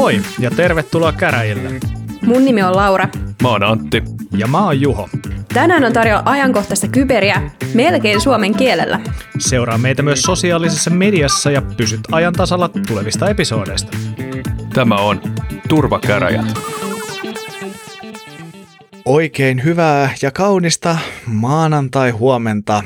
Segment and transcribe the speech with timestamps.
[0.00, 1.70] Moi ja tervetuloa käräjille.
[2.26, 3.08] Mun nimi on Laura.
[3.42, 4.02] Mä oon Antti.
[4.36, 5.08] Ja mä oon Juho.
[5.54, 9.00] Tänään on tarjolla ajankohtaista kyberiä melkein suomen kielellä.
[9.38, 13.96] Seuraa meitä myös sosiaalisessa mediassa ja pysyt ajan tasalla tulevista episodeista.
[14.74, 15.20] Tämä on
[15.68, 16.58] Turvakäräjät.
[19.04, 22.82] Oikein hyvää ja kaunista maanantai-huomenta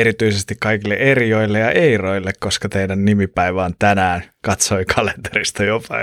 [0.00, 4.22] erityisesti kaikille erioille ja eiroille, koska teidän nimipäivä on tänään.
[4.44, 5.94] Katsoi kalenterista jopa.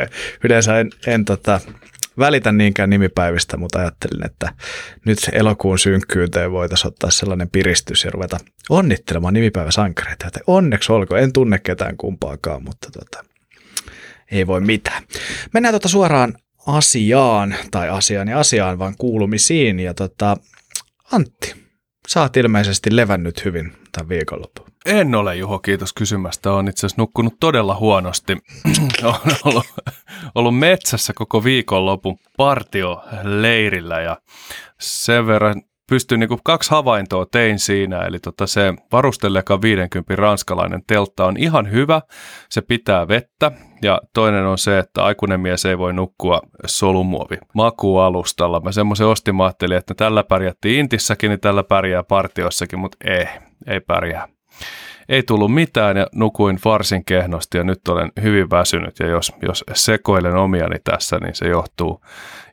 [0.44, 1.60] Yleensä en, en tota,
[2.20, 4.54] välitä niinkään nimipäivistä, mutta ajattelin, että
[5.06, 8.38] nyt elokuun synkkyyteen voitaisiin ottaa sellainen piristys ja ruveta
[8.70, 10.28] onnittelemaan nimipäiväsankareita.
[10.28, 13.24] Että onneksi olko, en tunne ketään kumpaakaan, mutta tota,
[14.32, 15.04] ei voi mitään.
[15.54, 16.34] Mennään tota suoraan
[16.68, 19.80] asiaan, tai asiaan ja asiaan, vaan kuulumisiin.
[19.80, 20.38] Ja tota,
[21.12, 21.56] Antti,
[22.08, 24.66] sä oot ilmeisesti levännyt hyvin tämän viikonlopun.
[24.86, 26.52] En ole Juho, kiitos kysymästä.
[26.52, 28.38] Olen itse asiassa nukkunut todella huonosti.
[29.04, 29.66] Olen ollut,
[30.36, 34.18] ollut metsässä koko viikonlopun partioleirillä ja
[34.80, 40.82] sen verran pystyin niin kaksi havaintoa tein siinä, eli tota se varustelle, joka 50 ranskalainen
[40.88, 42.02] teltta on ihan hyvä,
[42.50, 48.60] se pitää vettä, ja toinen on se, että aikuinen mies ei voi nukkua solumuovi makualustalla.
[48.60, 53.28] Mä semmoisen ostin, mä ajattelin, että tällä pärjättiin Intissäkin, niin tällä pärjää partiossakin, mutta ei,
[53.68, 54.28] ei pärjää.
[55.10, 59.64] Ei tullut mitään ja nukuin varsin kehnosti ja nyt olen hyvin väsynyt ja jos, jos
[59.74, 62.02] sekoilen omiani tässä, niin se johtuu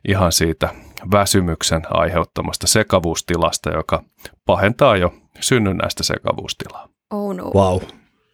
[0.07, 0.69] ihan siitä
[1.11, 4.03] väsymyksen aiheuttamasta sekavuustilasta, joka
[4.45, 6.87] pahentaa jo synnynnäistä sekavuustilaa.
[7.11, 7.51] Oh no.
[7.55, 7.81] Wow,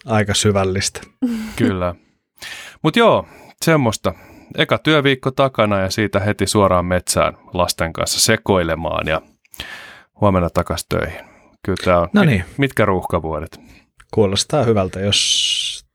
[0.06, 1.02] aika syvällistä.
[1.56, 1.96] Kyllä.
[2.82, 3.26] Mutta joo,
[3.66, 4.14] semmoista.
[4.58, 9.22] Eka työviikko takana ja siitä heti suoraan metsään lasten kanssa sekoilemaan ja
[10.22, 11.29] huomenna takas töihin.
[11.66, 12.08] Kyllä tämä on.
[12.14, 12.44] No niin.
[12.58, 13.60] Mitkä ruuhkavuodet?
[14.14, 15.86] Kuulostaa hyvältä, jos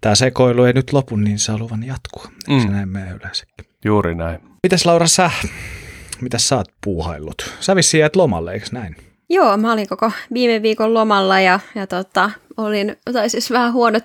[0.00, 2.24] tämä sekoilu ei nyt lopu, niin saa luvan jatkua.
[2.48, 2.74] Eikö se Mm.
[2.74, 3.54] näin mene yleensäkin?
[3.84, 4.38] Juuri näin.
[4.62, 5.30] Mitäs Laura sä,
[6.20, 7.54] mitäs sä oot puuhaillut?
[7.60, 8.96] Sä vissiin jäät lomalle, eikö näin?
[9.30, 14.04] Joo, mä olin koko viime viikon lomalla ja, ja tota, olin, tai siis vähän huonot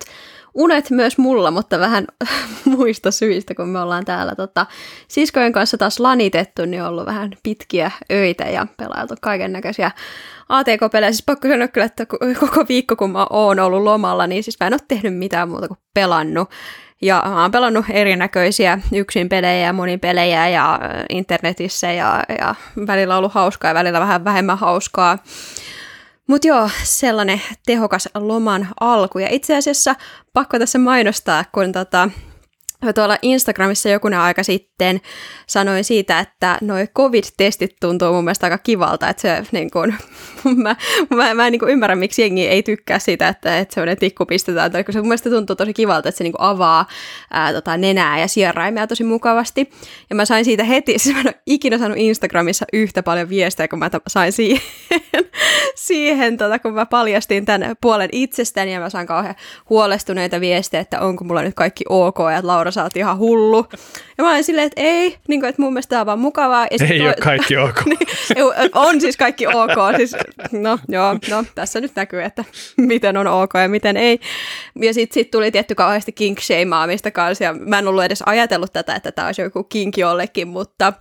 [0.54, 2.06] unet myös mulla, mutta vähän
[2.76, 4.66] muista syistä, kun me ollaan täällä tota,
[5.08, 9.90] siskojen kanssa taas lanitettu, niin on ollut vähän pitkiä öitä ja pelailtu kaiken näköisiä
[10.48, 11.12] ATK-pelejä.
[11.12, 12.06] Siis pakko sanoa kyllä, että
[12.40, 15.68] koko viikko kun mä oon ollut lomalla, niin siis mä en ole tehnyt mitään muuta
[15.68, 16.50] kuin pelannut.
[17.02, 22.54] Ja mä oon pelannut erinäköisiä yksin pelejä ja monipelejä ja äh, internetissä ja, ja
[22.86, 25.18] välillä on ollut hauskaa ja välillä vähän vähemmän hauskaa.
[26.30, 29.18] Mutta joo, sellainen tehokas loman alku.
[29.18, 29.94] Ja itse asiassa
[30.32, 32.10] pakko tässä mainostaa, kun tota,
[32.94, 35.00] tuolla Instagramissa jokunen aika sitten
[35.46, 39.94] sanoin siitä, että noi covid-testit tuntuu mun mielestä aika kivalta, että se niin kun,
[40.62, 40.76] mä,
[41.10, 44.84] mä, mä en niin ymmärrä, miksi jengi ei tykkää siitä, että, että semmoinen tikku pistetään,
[44.84, 46.86] kun se mun mielestä tuntuu tosi kivalta, että se niin avaa
[47.30, 49.70] ää, tota, nenää ja sieraimia tosi mukavasti,
[50.10, 53.68] ja mä sain siitä heti, siis mä en ole ikinä saanut Instagramissa yhtä paljon viestejä,
[53.68, 54.62] kun mä sain siihen,
[55.74, 59.34] siihen tota, kun mä paljastin tämän puolen itsestäni, ja mä sain kauhean
[59.70, 63.66] huolestuneita viestejä, että onko mulla nyt kaikki ok, ja että Laura sä oot ihan hullu.
[64.18, 66.66] Ja mä olin silleen, että ei, niin kuin, että mun mielestä tämä on vaan mukavaa.
[66.70, 67.84] Ja Ei toi- ole kaikki ok.
[67.86, 67.98] niin,
[68.74, 69.96] on siis kaikki ok.
[69.96, 70.16] Siis,
[70.52, 72.44] no joo, no tässä nyt näkyy, että
[72.76, 74.20] miten on ok ja miten ei.
[74.80, 76.38] Ja sitten sit tuli tietty kauheasti kink
[76.86, 80.48] mistä kanssa, ja mä en ollut edes ajatellut tätä, että tämä olisi joku kinki jollekin,
[80.48, 80.92] mutta...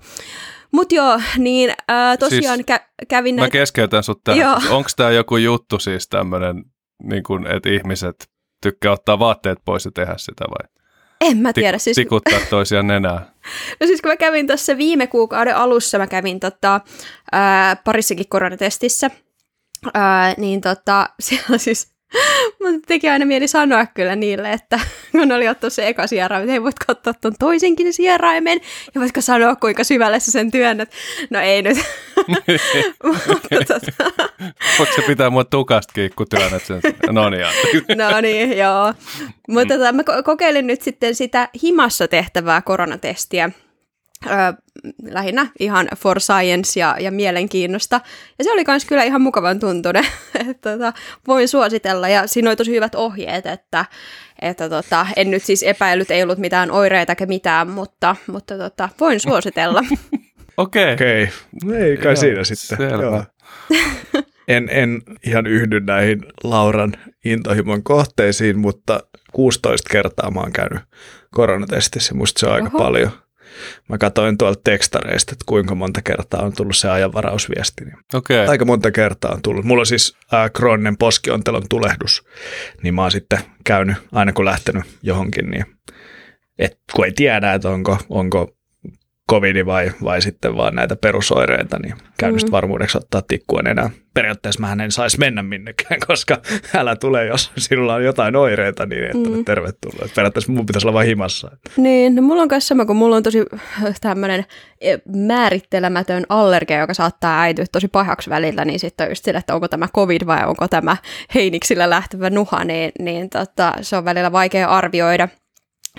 [0.72, 3.52] Mut joo, niin ää, tosiaan Siis kä- kävin Mä näitä...
[3.52, 4.62] keskeytän sut tähän.
[4.70, 6.64] Onko tämä joku juttu siis tämmöinen,
[7.04, 7.24] niin
[7.56, 8.16] että ihmiset
[8.62, 10.79] tykkää ottaa vaatteet pois ja tehdä sitä vai
[11.22, 13.32] en mä Tik- tiedä, siis tikuttaa toisiaan nenää?
[13.80, 16.82] No siis kun mä kävin tuossa viime kuukauden alussa, mä kävin tota,
[17.32, 19.12] ää, parissakin koronatestissä,
[19.94, 21.92] ää, niin tota, siellä siis
[22.62, 24.80] Mun teki aina mieli sanoa kyllä niille, että
[25.12, 28.62] kun oli ottanut se eka sieraimen, että hei, voitko ottaa ton toisenkin sieraimen,
[28.96, 30.92] ja voitko sanoa, kuinka syvälle sä sen työnnät.
[31.30, 31.78] No ei nyt.
[33.04, 34.26] Mutta tota,
[34.80, 36.82] Voitko se pitää mua tukasta kiinni, kun työnnät sen?
[37.12, 37.46] No niin.
[37.98, 38.94] No niin, joo.
[39.48, 43.50] Mutta tota, mä ko- kokeilin nyt sitten sitä himassa tehtävää koronatestiä.
[44.26, 44.34] Öö,
[45.12, 48.02] lähinnä ihan for science ja, ja mielenkiinnosta.
[48.38, 50.06] Ja se oli myös kyllä ihan mukavan tuntunen,
[50.50, 50.94] että tota,
[51.28, 52.10] voin suositella.
[52.10, 53.86] Ja siinä oli tosi hyvät ohjeet, että,
[54.42, 58.90] että tota, en nyt siis epäillyt, ei ollut mitään oireita eikä mitään, mutta, mutta tota,
[59.00, 59.84] voin suositella.
[60.58, 60.94] Okei.
[60.94, 61.30] Okei,
[61.64, 61.78] okay.
[61.78, 62.78] ei kai Joo, siinä sitten.
[62.78, 63.04] selvä.
[63.04, 63.24] Joo.
[64.48, 66.94] En, en ihan yhdy näihin Lauran
[67.26, 69.00] intohimon kohteisiin, mutta
[69.34, 70.82] 16 kertaa mä oon käynyt
[71.32, 72.14] koronatestissä.
[72.14, 72.78] Musta se on aika Oho.
[72.78, 73.12] paljon.
[73.90, 77.86] Mä katsoin tuolta tekstareista, että kuinka monta kertaa on tullut se ajanvarausviesti.
[77.86, 78.48] Niin Okei.
[78.48, 79.66] Aika monta kertaa on tullut.
[79.66, 82.24] Mulla on siis äh, krooninen poskiontelon tulehdus,
[82.84, 85.66] niin mä oon sitten käynyt aina kun lähtenyt johonkin, niin
[86.60, 88.59] et, kun ei tiedä, että onko, onko
[89.30, 92.52] covidi vai, vai sitten vaan näitä perusoireita, niin käynnistä mm.
[92.52, 93.90] varmuudeksi ottaa tikkua enää.
[94.14, 96.38] Periaatteessa mä en saisi mennä minnekään, koska
[96.76, 99.34] älä tule, jos sinulla on jotain oireita, niin et mm.
[99.34, 100.16] ole tervetullut.
[100.16, 101.52] Periaatteessa mun pitäisi olla vain himassa.
[101.78, 103.46] Niin, no mulla on myös sama, kun mulla on tosi
[104.02, 104.46] tämmöinen
[104.82, 109.56] eh, määrittelemätön allergia, joka saattaa äityä tosi pahaksi välillä, niin sitten on just sille, että
[109.56, 110.98] onko tämä covid vai onko tämä
[111.36, 115.28] heiniksillä lähtevä nuha, niin, niin tota, se on välillä vaikea arvioida.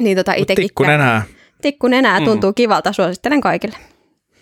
[0.01, 1.23] Niin tota itekin tikku nenää
[1.61, 2.25] tikku nenää mm.
[2.25, 2.55] tuntuu mm.
[2.55, 3.77] kivalta, suosittelen kaikille.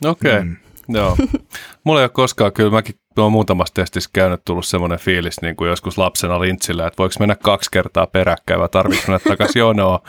[0.04, 0.44] Okei, okay.
[0.44, 0.56] mm.
[0.88, 1.16] joo.
[1.84, 5.70] Mulla ei ole koskaan, kyllä mäkin olen muutamassa testissä käynyt tullut semmoinen fiilis, niin kuin
[5.70, 10.02] joskus lapsena lintsillä, että voiko mennä kaksi kertaa peräkkäin vai tarvitsetko mennä takaisin jonoa.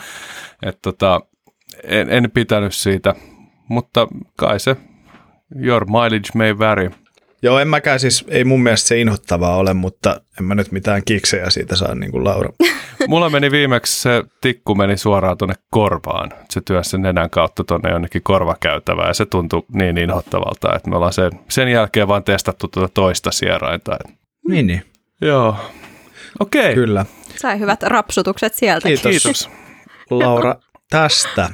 [0.63, 1.21] Että tota,
[1.83, 3.15] en, en pitänyt siitä,
[3.67, 4.77] mutta kai se
[5.56, 6.91] your mileage may vary.
[7.41, 11.01] Joo, en mäkään siis, ei mun mielestä se inhottavaa ole, mutta en mä nyt mitään
[11.06, 12.50] kiksejä siitä saa niin kuin Laura.
[13.07, 16.31] Mulla meni viimeksi se tikku meni suoraan tuonne korvaan.
[16.50, 21.13] Se työssä nenän kautta tuonne jonnekin korvakäytävään ja se tuntui niin inhottavalta, että me ollaan
[21.13, 23.97] sen, sen jälkeen vaan testattu tuota toista sierainta.
[24.47, 24.83] Niin, niin.
[25.21, 25.56] Joo.
[26.39, 26.62] Okei.
[26.62, 26.74] Okay.
[26.74, 27.06] Kyllä.
[27.35, 28.88] Sai hyvät rapsutukset sieltä.
[28.88, 29.12] Kiitos.
[29.12, 29.50] Kiitos.
[30.09, 30.56] Laura,
[30.89, 31.50] tästä.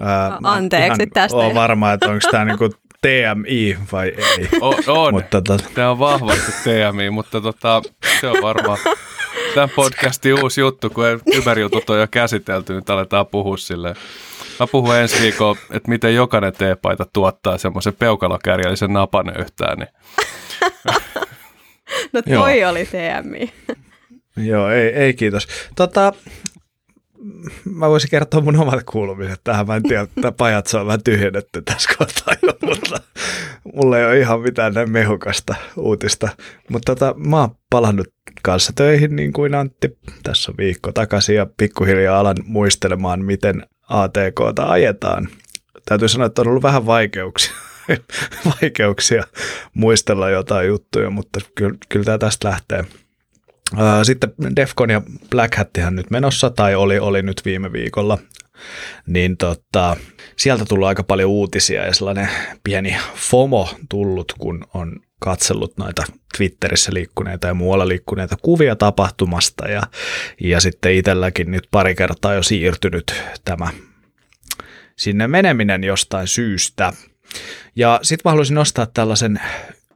[0.00, 1.36] Ää, Anteeksi tästä.
[1.36, 2.70] Olen varma, että onko tämä niinku
[3.02, 4.48] TMI vai ei.
[4.60, 5.14] O, on.
[5.14, 5.64] mutta tot...
[5.74, 7.82] Tämä on vahvasti TMI, mutta tota,
[8.20, 8.78] se on varmaan
[9.54, 13.96] tämän podcastin uusi juttu, kun kyberjutut on jo käsitelty, nyt aletaan puhua silleen.
[14.60, 19.78] Mä puhun ensi viikolla, että miten jokainen teepaita tuottaa semmoisen peukalokärjellisen napan yhtään.
[19.78, 19.88] Niin.
[22.12, 22.70] No toi Joo.
[22.70, 23.52] oli TMI.
[24.36, 25.48] Joo, ei, ei kiitos.
[25.76, 26.12] Tota,
[27.64, 29.66] mä voisin kertoa mun omat kuulumiset tähän.
[29.66, 33.00] Mä en tiedä, että pajat on vähän tyhjennetty tässä kohtaa jo, mutta
[33.74, 36.28] mulla ei ole ihan mitään näin mehukasta uutista.
[36.70, 38.08] Mutta tota, mä oon palannut
[38.42, 44.66] kanssa töihin niin kuin Antti tässä on viikko takaisin ja pikkuhiljaa alan muistelemaan, miten ATKta
[44.66, 45.28] ajetaan.
[45.84, 47.54] Täytyy sanoa, että on ollut vähän vaikeuksia,
[48.62, 49.24] vaikeuksia
[49.74, 52.84] muistella jotain juttuja, mutta kyllä, kyllä tämä tästä lähtee.
[54.02, 58.18] Sitten Defcon ja Black Hattihan nyt menossa, tai oli, oli nyt viime viikolla,
[59.06, 59.96] niin tota,
[60.36, 62.28] sieltä tullut aika paljon uutisia ja sellainen
[62.64, 66.04] pieni FOMO tullut, kun on katsellut noita
[66.36, 69.82] Twitterissä liikkuneita ja muualla liikkuneita kuvia tapahtumasta ja,
[70.40, 73.70] ja sitten itselläkin nyt pari kertaa jo siirtynyt tämä
[74.96, 76.92] sinne meneminen jostain syystä.
[77.76, 79.40] Ja sitten mä haluaisin nostaa tällaisen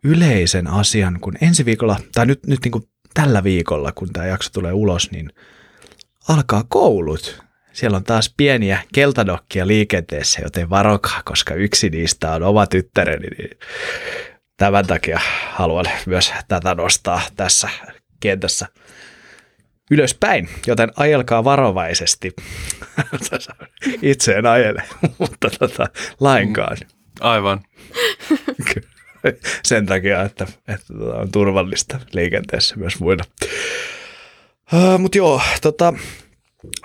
[0.04, 2.84] yleisen asian, kun ensi viikolla, tai nyt, nyt niin kuin
[3.14, 5.32] tällä viikolla, kun tämä jakso tulee ulos, niin
[6.28, 7.42] alkaa koulut.
[7.72, 13.28] Siellä on taas pieniä keltadokkia liikenteessä, joten varokaa, koska yksi niistä on oma tyttäreni.
[13.38, 13.58] Niin
[14.56, 15.20] tämän takia
[15.50, 17.68] haluan myös tätä nostaa tässä
[18.20, 18.66] kentässä
[19.90, 22.32] ylöspäin, joten ajelkaa varovaisesti.
[24.02, 24.82] Itse en ajele,
[25.18, 25.86] mutta tota,
[26.20, 26.76] lainkaan.
[27.20, 27.60] Aivan.
[29.64, 33.24] sen takia, että, että tota, on turvallista liikenteessä myös muina.
[34.72, 35.94] Uh, Mutta joo, tota,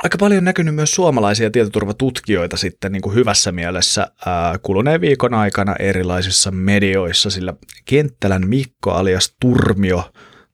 [0.04, 5.76] aika paljon näkynyt myös suomalaisia tietoturvatutkijoita sitten niin kuin hyvässä mielessä ää, kuluneen viikon aikana
[5.80, 7.54] erilaisissa medioissa, sillä
[7.86, 10.12] Kenttälän Mikko alias Turmio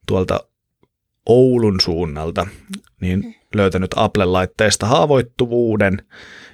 [0.07, 0.39] tuolta
[1.25, 2.47] Oulun suunnalta
[3.02, 5.97] niin löytänyt Apple-laitteista haavoittuvuuden,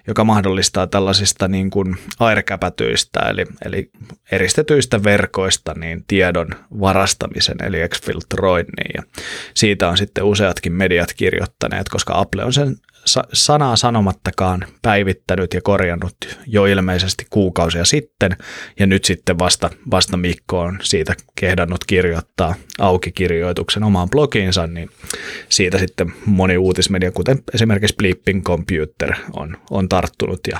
[0.07, 3.89] joka mahdollistaa tällaisista niin kuin airkäpätyistä, eli, eli
[4.31, 6.49] eristetyistä verkoista niin tiedon
[6.79, 8.91] varastamisen, eli exfiltroinnin.
[8.95, 9.03] Ja
[9.53, 12.75] siitä on sitten useatkin mediat kirjoittaneet, koska Apple on sen
[13.33, 16.15] sanaa sanomattakaan päivittänyt ja korjannut
[16.47, 18.37] jo ilmeisesti kuukausia sitten,
[18.79, 24.89] ja nyt sitten vasta, vasta Mikko on siitä kehdannut kirjoittaa auki kirjoituksen omaan blogiinsa, niin
[25.49, 30.59] siitä sitten moni uutismedia, kuten esimerkiksi Blipping Computer, on, on tarttunut, ja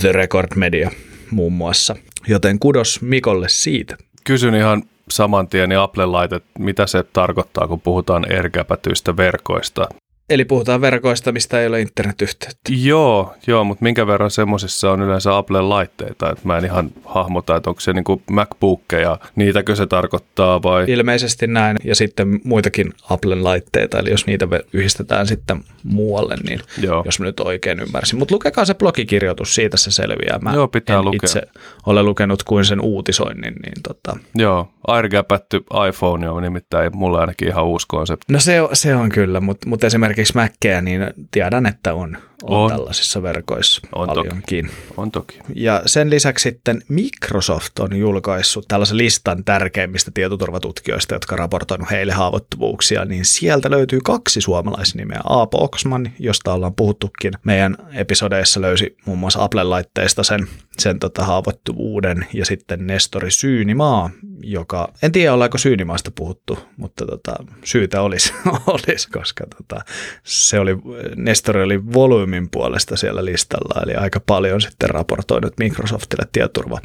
[0.00, 0.90] The Record Media
[1.30, 1.96] muun muassa.
[2.28, 3.96] Joten kudos Mikolle siitä.
[4.24, 9.88] Kysyn ihan saman tien niin Apple-laitet, mitä se tarkoittaa, kun puhutaan erkäpätyistä verkoista.
[10.32, 12.72] Eli puhutaan verkoista, mistä ei ole internetyhteyttä.
[12.82, 17.56] Joo, joo mutta minkä verran semmoisissa on yleensä Applen laitteita, että mä en ihan hahmota,
[17.56, 20.84] että onko se niin MacBookkeja, niitäkö se tarkoittaa vai?
[20.88, 27.02] Ilmeisesti näin, ja sitten muitakin Applen laitteita, eli jos niitä yhdistetään sitten muualle, niin joo.
[27.06, 28.18] jos mä nyt oikein ymmärsin.
[28.18, 30.38] Mutta lukekaa se blogikirjoitus, siitä se selviää.
[30.38, 31.18] Mä joo, pitää en lukea.
[31.22, 31.42] itse
[31.86, 33.54] ole lukenut kuin sen uutisoinnin.
[33.54, 34.16] Niin tota.
[34.34, 38.32] Joo, airgapatty iPhone on nimittäin mulle ainakin ihan uusi konsepti.
[38.32, 41.00] No se, se on kyllä, mutta mut esimerkiksi esimerkiksi Mäkkeä, niin
[41.30, 42.70] tiedän, että on, on, On.
[42.70, 44.28] tällaisissa verkoissa On toki.
[44.28, 44.70] paljonkin.
[44.96, 45.38] On toki.
[45.54, 52.12] Ja sen lisäksi sitten Microsoft on julkaissut tällaisen listan tärkeimmistä tietoturvatutkijoista, jotka on raportoinut heille
[52.12, 55.20] haavoittuvuuksia, niin sieltä löytyy kaksi suomalaisnimeä.
[55.24, 57.32] Aapo Oksman, josta ollaan puhuttukin.
[57.44, 64.92] Meidän episodeissa löysi muun muassa Apple-laitteista sen, sen tota haavoittuvuuden ja sitten Nestori Syynimaa, joka,
[65.02, 67.34] en tiedä ollaanko Syynimaasta puhuttu, mutta tota,
[67.64, 68.32] syytä olisi,
[68.66, 69.84] olisi koska tota,
[70.22, 70.76] se oli,
[71.16, 71.92] Nestori oli
[72.32, 76.78] volyymin puolesta siellä listalla, eli aika paljon sitten raportoinut Microsoftille tietoturva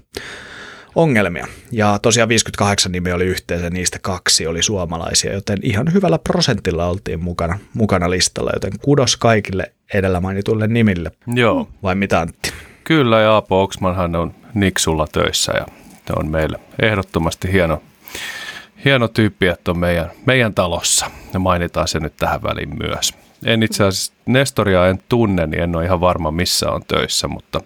[0.95, 1.47] ongelmia.
[1.71, 7.23] Ja tosiaan 58 nimeä oli yhteensä, niistä kaksi oli suomalaisia, joten ihan hyvällä prosentilla oltiin
[7.23, 11.11] mukana, mukana listalla, joten kudos kaikille edellä mainituille nimille.
[11.27, 12.53] Joo, Vai mitä Antti?
[12.83, 15.65] kyllä ja Aapo Oksmanhan on Niksulla töissä ja
[16.07, 17.81] se on meille ehdottomasti hieno,
[18.85, 21.11] hieno tyyppi, että on meidän, meidän talossa.
[21.33, 23.26] Ja mainitaan se nyt tähän väliin myös.
[23.45, 27.61] En itse asiassa Nestoria en tunne, niin en ole ihan varma missä on töissä, mutta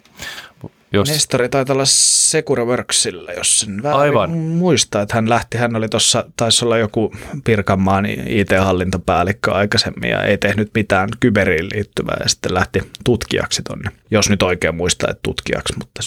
[0.94, 1.10] jos...
[1.10, 4.32] Nestori taitaa olla Secure Worksilla, jos sen väärin Aivan.
[4.32, 10.38] muistaa, että hän lähti, hän oli tuossa, taisi olla joku Pirkanmaan IT-hallintopäällikkö aikaisemmin ja ei
[10.38, 15.74] tehnyt mitään kyberiin liittyvää ja sitten lähti tutkijaksi tonne, jos nyt oikein muistaa, että tutkijaksi,
[15.80, 16.02] mutta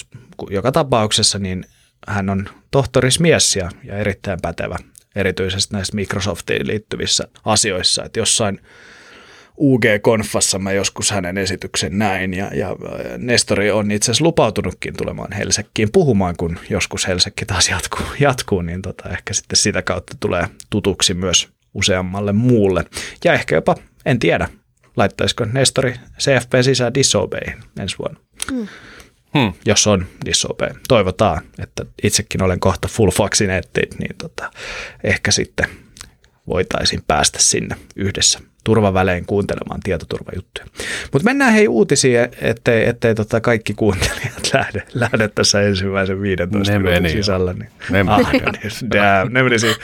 [0.51, 1.65] joka tapauksessa niin
[2.09, 4.77] hän on tohtorismies ja, ja erittäin pätevä
[5.17, 8.61] erityisesti näissä Microsoftiin liittyvissä asioissa, että jossain
[9.59, 12.77] UG-konfassa mä joskus hänen esityksen näin ja, ja
[13.19, 18.83] Nestori on itse asiassa lupautunutkin tulemaan Helsekkiin puhumaan, kun joskus Helsekki taas jatkuu, jatkuu niin
[18.83, 22.85] tota, ehkä sitten sitä kautta tulee tutuksi myös useammalle muulle.
[23.25, 23.75] Ja ehkä jopa,
[24.07, 24.49] en tiedä,
[24.97, 28.21] laittaisiko Nestori CFP sisään Disobeyhin ensi vuonna.
[29.39, 29.53] Hmm.
[29.67, 30.71] Jos on Disobey.
[30.89, 34.51] Toivotaan, että itsekin olen kohta full vaccinated, niin tota,
[35.05, 35.67] ehkä sitten
[36.47, 40.67] voitaisiin päästä sinne yhdessä turvavälein kuuntelemaan tietoturvajuttuja.
[41.13, 46.79] Mutta mennään hei uutisiin, ettei, ettei tota kaikki kuuntelijat lähde, lähde tässä ensimmäisen 15 Ne
[46.79, 47.53] minuutin sisällä.
[47.53, 47.69] Niin.
[47.91, 48.43] Ne ah, niin,
[48.95, 49.75] damn, ne meni siinä,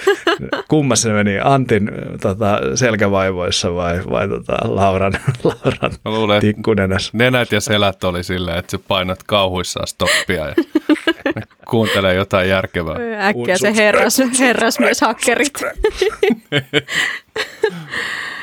[0.69, 5.13] kummassa ne meni, Antin tota, selkävaivoissa vai, vai tota, Lauran,
[5.45, 7.11] Lauran Mä luulen, tikkunenässä?
[7.13, 10.55] nenät ja selät oli silleen, että sä painat kauhuissaan stoppia ja
[11.71, 13.27] kuuntelee jotain järkevää.
[13.29, 15.53] Äkkiä se herras, herrasmies hakkerit.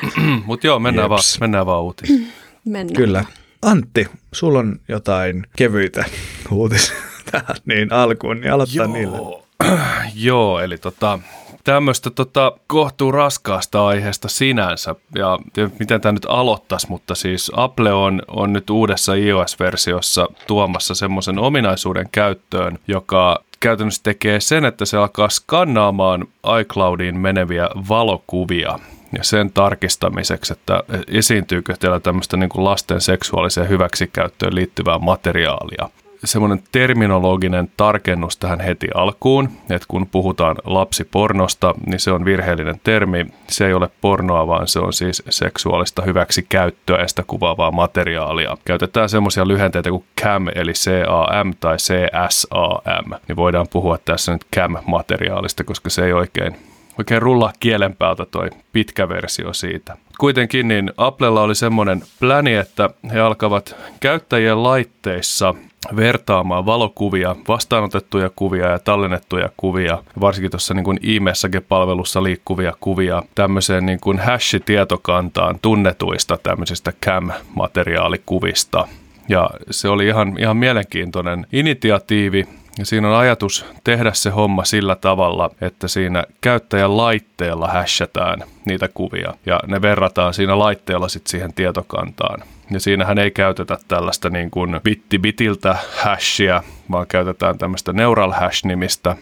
[0.46, 1.40] Mutta joo, mennään vaan, Jeps.
[1.40, 2.32] mennään vaan uutisiin.
[2.64, 2.96] Mennään.
[2.96, 3.24] Kyllä.
[3.62, 6.04] Antti, sulla on jotain kevyitä
[6.50, 6.96] uutisia
[7.30, 9.18] tähän niin alkuun, niin aloittaa niillä.
[10.14, 11.18] Joo, eli tota,
[11.64, 14.94] tämmöistä tota, kohtuu raskaasta aiheesta sinänsä.
[15.14, 15.38] Ja
[15.78, 22.08] miten tämä nyt aloittaisi, mutta siis Apple on, on nyt uudessa iOS-versiossa tuomassa semmoisen ominaisuuden
[22.12, 26.26] käyttöön, joka käytännössä tekee sen, että se alkaa skannaamaan
[26.60, 28.78] iCloudiin meneviä valokuvia
[29.12, 35.88] ja sen tarkistamiseksi, että esiintyykö teillä tämmöistä niin kuin lasten seksuaaliseen hyväksikäyttöön liittyvää materiaalia
[36.24, 43.26] semmoinen terminologinen tarkennus tähän heti alkuun, että kun puhutaan lapsipornosta, niin se on virheellinen termi.
[43.48, 48.56] Se ei ole pornoa, vaan se on siis seksuaalista hyväksikäyttöä ja sitä kuvaavaa materiaalia.
[48.64, 55.64] Käytetään semmoisia lyhenteitä kuin CAM eli CAM tai CSAM, niin voidaan puhua tässä nyt CAM-materiaalista,
[55.64, 56.56] koska se ei oikein
[56.98, 59.96] oikein rullaa kielen päältä toi pitkä versio siitä.
[60.18, 65.54] Kuitenkin niin Applella oli semmoinen pläni, että he alkavat käyttäjien laitteissa
[65.96, 73.86] vertaamaan valokuvia, vastaanotettuja kuvia ja tallennettuja kuvia, varsinkin tuossa niin kuin e-message-palvelussa liikkuvia kuvia, tämmöiseen
[73.86, 78.88] niin kuin hash-tietokantaan tunnetuista tämmöisistä CAM-materiaalikuvista.
[79.28, 82.48] Ja se oli ihan, ihan mielenkiintoinen initiatiivi,
[82.78, 88.88] ja siinä on ajatus tehdä se homma sillä tavalla, että siinä käyttäjän laitteella hashataan niitä
[88.94, 92.42] kuvia ja ne verrataan siinä laitteella sitten siihen tietokantaan.
[92.70, 99.16] Ja siinähän ei käytetä tällaista niin kuin bitti bitiltä hashia, vaan käytetään tämmöistä neural hash-nimistä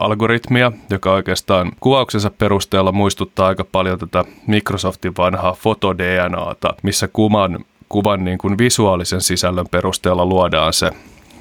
[0.00, 8.24] algoritmia, joka oikeastaan kuvauksensa perusteella muistuttaa aika paljon tätä Microsoftin vanhaa fotodNAta, missä kuvan, kuvan
[8.24, 10.90] niin kuin visuaalisen sisällön perusteella luodaan se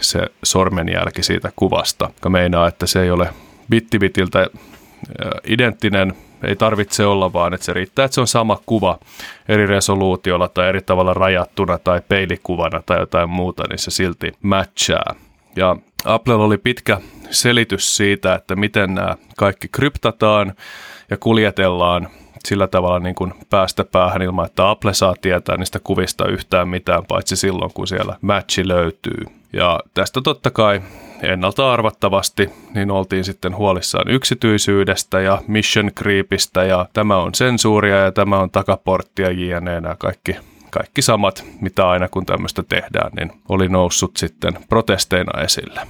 [0.01, 3.29] se sormenjälki siitä kuvasta, joka meinaa, että se ei ole
[3.69, 4.47] bittibitiltä
[5.47, 8.99] identtinen, ei tarvitse olla vaan, että se riittää, että se on sama kuva
[9.49, 15.15] eri resoluutiolla tai eri tavalla rajattuna tai peilikuvana tai jotain muuta, niin se silti matchaa.
[15.55, 20.53] Ja Applella oli pitkä selitys siitä, että miten nämä kaikki kryptataan
[21.09, 22.07] ja kuljetellaan
[22.47, 27.05] sillä tavalla niin kuin päästä päähän ilman, että Apple saa tietää niistä kuvista yhtään mitään,
[27.05, 29.40] paitsi silloin, kun siellä matchi löytyy.
[29.53, 30.81] Ja tästä totta kai
[31.21, 38.11] ennalta arvattavasti, niin oltiin sitten huolissaan yksityisyydestä ja mission creepistä ja tämä on sensuuria ja
[38.11, 39.95] tämä on takaporttia jne.
[39.97, 40.35] kaikki
[40.71, 45.81] kaikki samat, mitä aina kun tämmöistä tehdään, niin oli noussut sitten protesteina esille.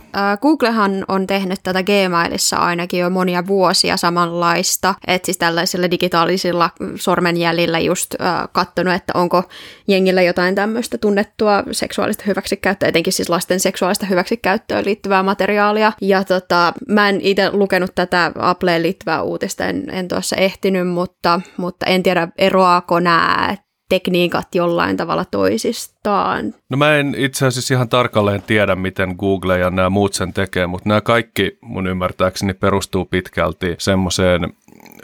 [0.42, 7.80] Googlehan on tehnyt tätä Gmailissa ainakin jo monia vuosia samanlaista, että siis tällaisilla digitaalisilla sormenjäljillä
[7.80, 8.16] just
[8.52, 9.44] katsonut, että onko
[9.88, 15.92] jengillä jotain tämmöistä tunnettua seksuaalista hyväksikäyttöä, etenkin siis lasten seksuaalista hyväksikäyttöön liittyvää materiaalia.
[16.02, 21.42] Ja tota, mä en itse lukenut tätä Appleen liittyvää uutista, en, en tuossa ehtinyt, mutta,
[21.58, 23.56] mutta en tiedä eroaako nämä,
[23.92, 26.54] tekniikat jollain tavalla toisistaan?
[26.70, 30.68] No mä en itse asiassa ihan tarkalleen tiedä, miten Google ja nämä muut sen tekee,
[30.68, 34.54] mutta nämä kaikki mun ymmärtääkseni perustuu pitkälti semmoiseen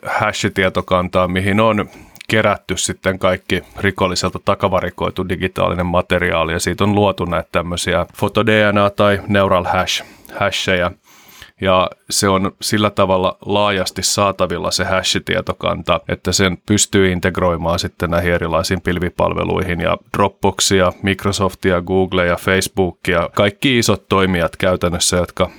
[0.06, 1.89] hash-tietokantaan, mihin on
[2.27, 9.22] kerätty sitten kaikki rikolliselta takavarikoitu digitaalinen materiaali ja siitä on luotu näitä tämmöisiä fotodNA tai
[9.27, 10.03] neural hash,
[10.39, 10.91] hasheja,
[11.62, 18.34] ja se on sillä tavalla laajasti saatavilla se hash-tietokanta, että sen pystyy integroimaan sitten näihin
[18.34, 25.50] erilaisiin pilvipalveluihin ja Dropboxia, Microsoftia, Googlea, Facebookia, kaikki isot toimijat käytännössä, jotka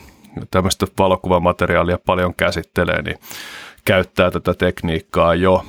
[0.50, 3.18] tämmöistä valokuvamateriaalia paljon käsittelee, niin
[3.84, 5.64] käyttää tätä tekniikkaa jo.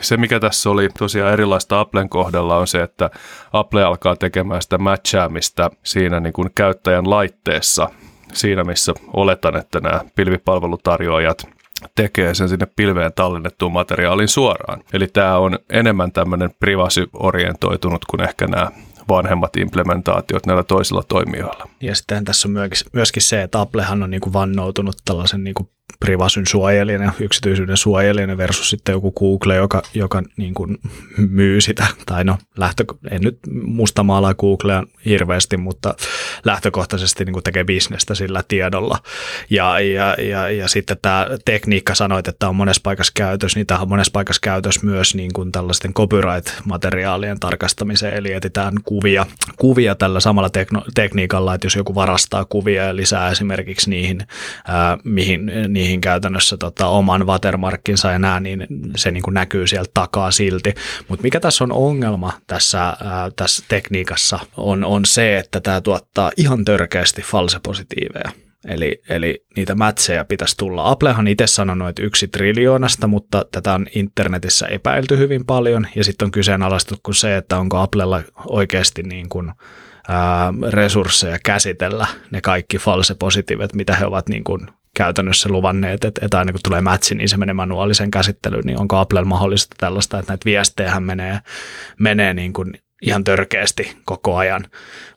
[0.00, 3.10] Se, mikä tässä oli tosiaan erilaista Applen kohdalla, on se, että
[3.52, 7.88] Apple alkaa tekemään sitä matchaamista siinä niin kuin käyttäjän laitteessa–
[8.34, 11.46] siinä, missä oletan, että nämä pilvipalvelutarjoajat
[11.94, 14.84] tekee sen sinne pilveen tallennettuun materiaaliin suoraan.
[14.92, 18.70] Eli tämä on enemmän tämmöinen privacy-orientoitunut kuin ehkä nämä
[19.08, 21.68] vanhemmat implementaatiot näillä toisilla toimijoilla.
[21.80, 22.54] Ja sitten tässä on
[22.92, 25.68] myöskin se, että Applehan on niin kuin vannoutunut tällaisen niin kuin
[26.04, 30.78] privasyn suojelijana, yksityisyyden suojelijana versus sitten joku Google, joka, joka niin kuin
[31.16, 35.94] myy sitä, tai no lähtö, en nyt musta maalaa Googlea hirveästi, mutta
[36.44, 38.98] lähtökohtaisesti niin kuin tekee bisnestä sillä tiedolla.
[39.50, 43.80] Ja, ja, ja, ja sitten tämä tekniikka sanoit, että on monessa paikassa käytös, niin tämä
[43.80, 49.26] on monessa paikassa käytös myös niin kuin tällaisten copyright-materiaalien tarkastamiseen, eli etsitään kuvia,
[49.58, 54.26] kuvia tällä samalla tekno, tekniikalla, että jos joku varastaa kuvia ja lisää esimerkiksi niihin,
[54.66, 59.66] ää, mihin, niihin niihin käytännössä tota, oman watermarkkinsa ja nää, niin se niin kuin näkyy
[59.66, 60.74] sieltä takaa silti.
[61.08, 62.96] Mutta mikä tässä on ongelma tässä, ää,
[63.36, 68.32] tässä tekniikassa on, on se, että tämä tuottaa ihan törkeästi falsepositiiveja.
[68.68, 70.90] Eli, eli niitä mätsejä pitäisi tulla.
[70.90, 75.86] Applehan itse sanonut, että yksi triljoonasta, mutta tätä on internetissä epäilty hyvin paljon.
[75.96, 79.52] Ja sitten on kyseenalaistettu se, että onko Applella oikeasti niin kuin,
[80.08, 86.24] ää, resursseja käsitellä ne kaikki false positiivet, mitä he ovat niin kuin käytännössä luvanneet, että,
[86.24, 90.18] että aina kun tulee matchi, niin se menee manuaalisen käsittelyyn, niin onko Apple mahdollista tällaista,
[90.18, 91.38] että näitä viestejä menee,
[91.98, 94.64] menee niin kuin ihan törkeästi koko ajan,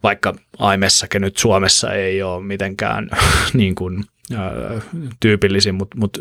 [0.03, 3.09] vaikka Aimessakin nyt Suomessa ei ole mitenkään
[3.53, 4.03] niin kuin,
[5.19, 6.19] tyypillisin, mutta, mutta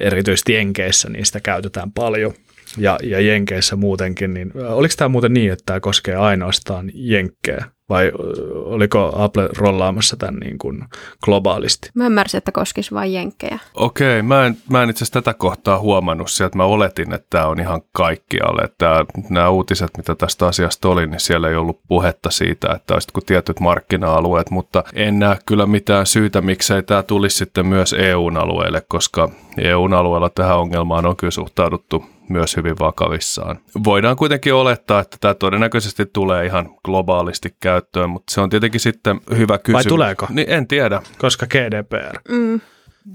[0.00, 2.34] erityisesti Jenkeissä niistä käytetään paljon
[2.78, 7.64] ja, ja Jenkeissä muutenkin, niin oliko tämä muuten niin, että tämä koskee ainoastaan Jenkkejä?
[7.90, 8.12] Vai
[8.54, 10.84] oliko Apple rollaamassa tämän niin kuin
[11.24, 11.90] globaalisti?
[11.94, 13.58] Mä ymmärsin, että koskisi vain jenkkejä.
[13.74, 16.56] Okei, mä en, mä en itse asiassa tätä kohtaa huomannut sieltä.
[16.56, 18.62] Mä oletin, että tämä on ihan kaikkialle.
[18.62, 23.20] Että nämä uutiset, mitä tästä asiasta oli, niin siellä ei ollut puhetta siitä, että olisivatko
[23.20, 28.82] tietyt markkina-alueet, mutta en näe kyllä mitään syytä, miksei tämä tulisi sitten myös EUn alueelle,
[28.88, 33.58] koska EUn alueella tähän ongelmaan on kyllä suhtauduttu myös hyvin vakavissaan.
[33.84, 39.20] Voidaan kuitenkin olettaa, että tämä todennäköisesti tulee ihan globaalisti käyttöön, mutta se on tietenkin sitten
[39.36, 39.84] hyvä kysymys.
[39.84, 40.26] Vai tuleeko?
[40.30, 41.02] Niin, en tiedä.
[41.18, 42.18] Koska GDPR.
[42.28, 42.60] Mm.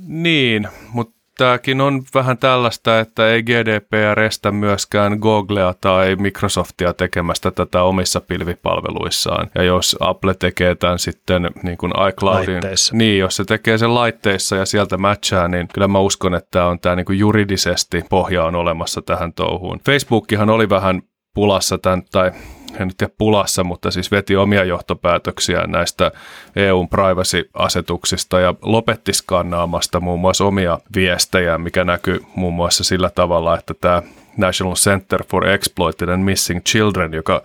[0.07, 7.51] Niin, mutta tämäkin on vähän tällaista, että ei GDPR estä myöskään Googlea tai Microsoftia tekemästä
[7.51, 9.49] tätä omissa pilvipalveluissaan.
[9.55, 12.95] Ja jos Apple tekee tämän sitten niin kuin iCloudin, laitteissa.
[12.97, 16.65] niin jos se tekee sen laitteissa ja sieltä matchaa, niin kyllä mä uskon, että tämä
[16.65, 19.79] on tämä niin kuin juridisesti pohja on olemassa tähän touhuun.
[19.85, 21.01] Facebookihan oli vähän
[21.33, 22.31] pulassa tämän, tai
[22.79, 26.11] en nyt tiedä pulassa, mutta siis veti omia johtopäätöksiä näistä
[26.55, 33.57] EUn privacy-asetuksista ja lopetti skannaamasta muun muassa omia viestejä, mikä näkyy muun muassa sillä tavalla,
[33.59, 34.01] että tämä
[34.37, 37.41] National Center for Exploited and Missing Children, joka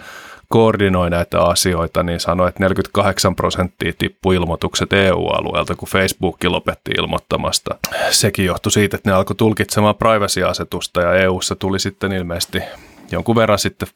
[0.48, 7.76] koordinoi näitä asioita, niin sanoi, että 48 prosenttia tippui ilmoitukset EU-alueelta, kun Facebook lopetti ilmoittamasta.
[8.10, 12.62] Sekin johtui siitä, että ne alkoi tulkitsemaan privacy-asetusta ja EUssa tuli sitten ilmeisesti
[13.10, 13.88] jonkun verran sitten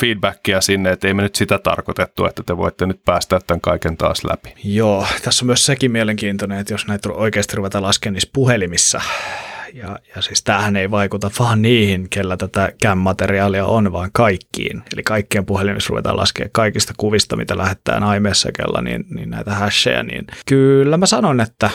[0.00, 3.96] feedbackia sinne, että ei me nyt sitä tarkoitettu, että te voitte nyt päästä tämän kaiken
[3.96, 4.54] taas läpi.
[4.64, 9.00] Joo, tässä on myös sekin mielenkiintoinen, että jos näitä oikeasti ruvetaan laskemaan niissä puhelimissa
[9.74, 14.82] Ja, ja siis tämähän ei vaikuta vaan niihin, kellä tätä CAM-materiaalia on, vaan kaikkiin.
[14.92, 20.26] Eli kaikkien puhelimissa ruvetaan laskemaan kaikista kuvista, mitä lähettää iMessagella, niin, niin näitä hasheja, niin
[20.46, 21.70] kyllä mä sanon, että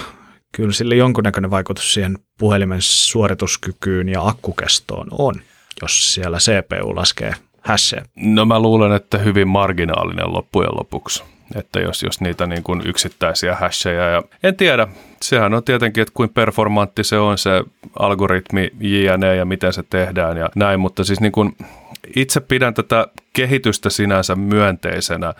[0.51, 5.35] kyllä sillä jonkunnäköinen vaikutus siihen puhelimen suorituskykyyn ja akkukestoon on,
[5.81, 7.33] jos siellä CPU laskee
[7.65, 8.03] hasheja.
[8.15, 11.23] No mä luulen, että hyvin marginaalinen loppujen lopuksi.
[11.55, 14.87] Että jos, jos niitä niin kuin yksittäisiä hasheja ja en tiedä,
[15.21, 17.63] sehän on tietenkin, että kuin performantti se on se
[17.99, 21.55] algoritmi JNE ja miten se tehdään ja näin, mutta siis niin kuin
[22.15, 25.33] itse pidän tätä kehitystä sinänsä myönteisenä,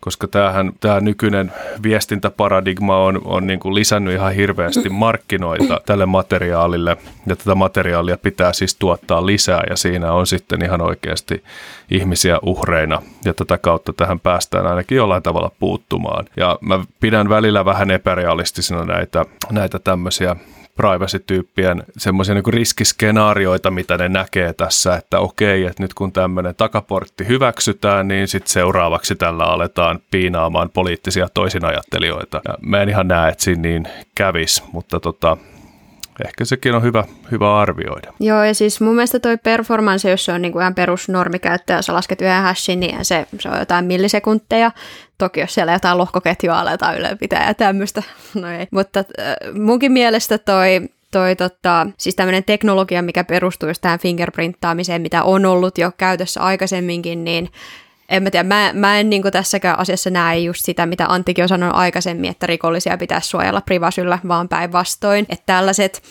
[0.00, 6.96] koska tämähän, tämä nykyinen viestintäparadigma on, on niin kuin lisännyt ihan hirveästi markkinoita tälle materiaalille,
[7.26, 11.44] ja tätä materiaalia pitää siis tuottaa lisää, ja siinä on sitten ihan oikeasti
[11.90, 16.24] ihmisiä uhreina, ja tätä kautta tähän päästään ainakin jollain tavalla puuttumaan.
[16.36, 20.36] Ja mä pidän välillä vähän epärealistisina näitä, näitä tämmöisiä
[20.78, 27.28] privacy-tyyppien semmoisia niin riskiskenaarioita, mitä ne näkee tässä, että okei, että nyt kun tämmöinen takaportti
[27.28, 32.40] hyväksytään, niin sitten seuraavaksi tällä aletaan piinaamaan poliittisia toisinajattelijoita.
[32.48, 35.36] Ja mä en ihan näe, että siinä niin kävis, mutta tota,
[36.26, 38.12] ehkä sekin on hyvä, hyvä arvioida.
[38.20, 41.94] Joo, ja siis mun mielestä toi performance, jos se on niinku ihan perusnormikäyttö, ja sä
[41.94, 44.70] lasket yhden hashin, niin se, se on jotain millisekunteja.
[45.18, 48.02] Toki jos siellä jotain lohkoketjua aletaan ylläpitää ja tämmöistä,
[48.34, 48.66] no ei.
[48.70, 55.02] Mutta äh, munkin mielestä toi toi tota, siis tämmöinen teknologia, mikä perustuu just tähän fingerprinttaamiseen,
[55.02, 57.48] mitä on ollut jo käytössä aikaisemminkin, niin
[58.08, 61.48] en mä tiedä, mä, mä en niin tässäkään asiassa näe just sitä, mitä Anttikin on
[61.48, 65.26] sanonut aikaisemmin, että rikollisia pitäisi suojella privasyllä, vaan päinvastoin.
[65.28, 66.02] Että tällaiset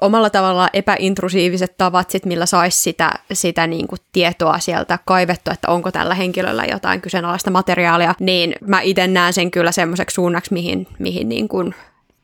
[0.00, 5.68] omalla tavallaan epäintrusiiviset tavat, sit, millä saisi sitä, sitä niin kuin tietoa sieltä kaivettua, että
[5.68, 10.86] onko tällä henkilöllä jotain kyseenalaista materiaalia, niin mä itse näen sen kyllä semmoiseksi suunnaksi, mihin,
[10.98, 11.74] mihin niin kuin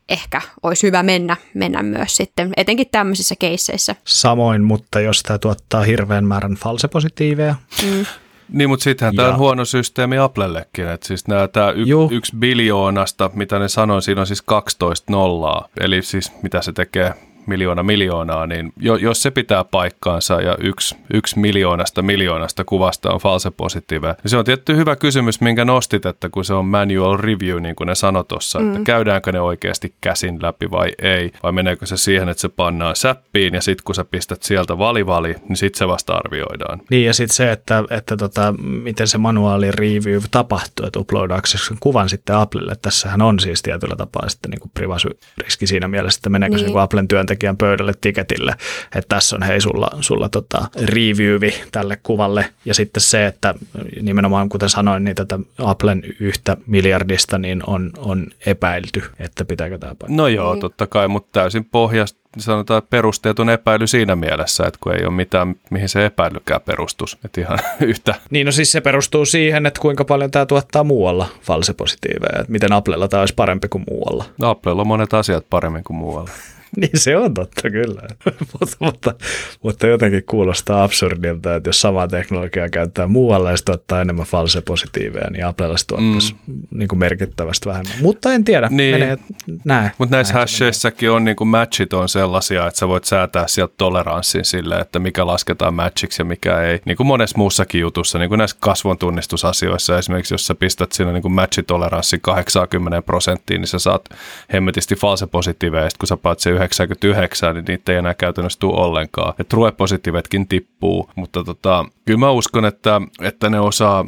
[0.09, 3.95] ehkä olisi hyvä mennä, mennä myös sitten, etenkin tämmöisissä keisseissä.
[4.05, 8.07] Samoin, mutta jos tämä tuottaa hirveän määrän falsepositiiveja, mm.
[8.49, 9.17] Niin, mutta sittenhän ja.
[9.17, 10.89] tämä on huono systeemi Applellekin.
[10.89, 15.69] Että siis nämä, tämä y- yksi biljoonasta, mitä ne sanoi, siinä on siis 12 nollaa.
[15.81, 17.15] Eli siis mitä se tekee
[17.47, 23.21] miljoona miljoonaa, niin jo, jos se pitää paikkaansa ja yksi, yksi miljoonasta miljoonasta kuvasta on
[23.21, 27.17] false positive, niin se on tietty hyvä kysymys, minkä nostit, että kun se on manual
[27.17, 28.73] review, niin kuin ne sanoi tuossa, mm.
[28.73, 32.97] että käydäänkö ne oikeasti käsin läpi vai ei, vai meneekö se siihen, että se pannaan
[32.97, 36.81] säppiin ja sitten kun sä pistät sieltä valivali, niin sitten se vasta arvioidaan.
[36.91, 41.77] Niin ja sitten se, että, että tota, miten se manuaali review tapahtuu, että uploadaanko sen
[41.81, 42.75] kuvan sitten Applelle.
[42.83, 46.67] Tässähän on siis tietyllä tapaa sitten niin privacy-riski siinä mielessä, että meneekö niin.
[46.67, 51.55] se niin Applen työntekijä työntekijän pöydälle tiketille, että tässä on hei sulla, sulla tota reviewi
[51.73, 52.47] tälle kuvalle.
[52.65, 53.55] Ja sitten se, että
[54.01, 59.95] nimenomaan kuten sanoin, niin tätä Applen yhtä miljardista niin on, on epäilty, että pitääkö tämä
[59.95, 60.17] paikka.
[60.17, 65.05] No joo, totta kai, mutta täysin pohjasta sanotaan perusteetun epäily siinä mielessä, että kun ei
[65.05, 67.19] ole mitään, mihin se epäilykään perustus.
[67.25, 68.15] Että ihan yhtä.
[68.31, 72.73] Niin no siis se perustuu siihen, että kuinka paljon tämä tuottaa muualla falsepositiiveja, että miten
[72.73, 74.25] Applella tämä olisi parempi kuin muualla.
[74.39, 76.31] No Applella on monet asiat paremmin kuin muualla.
[76.81, 78.03] niin se on totta kyllä,
[78.61, 79.15] mutta, mutta,
[79.63, 84.61] mutta jotenkin kuulostaa absurdilta, että jos samaa teknologiaa käyttää muualla ja se tuottaa enemmän false
[84.61, 86.55] positiiveja, niin Applella se tuottaisi mm.
[86.71, 87.95] niin kuin merkittävästi vähemmän.
[88.01, 88.95] Mutta en tiedä, niin.
[88.95, 89.19] menee
[89.65, 89.91] näin.
[89.99, 94.45] Mutta näissä hasheissäkin on niin kuin matchit on sellaisia, että sä voit säätää sieltä toleranssin
[94.45, 96.81] sille, että mikä lasketaan matchiksi ja mikä ei.
[96.85, 101.23] Niin kuin monessa muussakin jutussa, niin kuin näissä kasvontunnistusasioissa esimerkiksi, jos sä pistät siinä niin
[101.23, 104.09] kuin matchitoleranssin 80 prosenttiin, niin sä saat
[104.53, 109.35] hemmetisti false positiiveja, kun sä paat se 99, niin niitä ei enää käytännössä tule ollenkaan.
[109.39, 114.05] Että ruepositiivetkin tippuu, mutta tota, kyllä mä uskon, että, että ne osaa,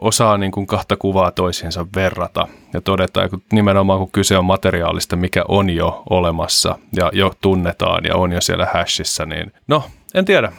[0.00, 5.16] osaa niin kuin kahta kuvaa toisiinsa verrata ja todeta, että nimenomaan kun kyse on materiaalista,
[5.16, 9.82] mikä on jo olemassa ja jo tunnetaan ja on jo siellä hashissa, niin no,
[10.14, 10.52] en tiedä.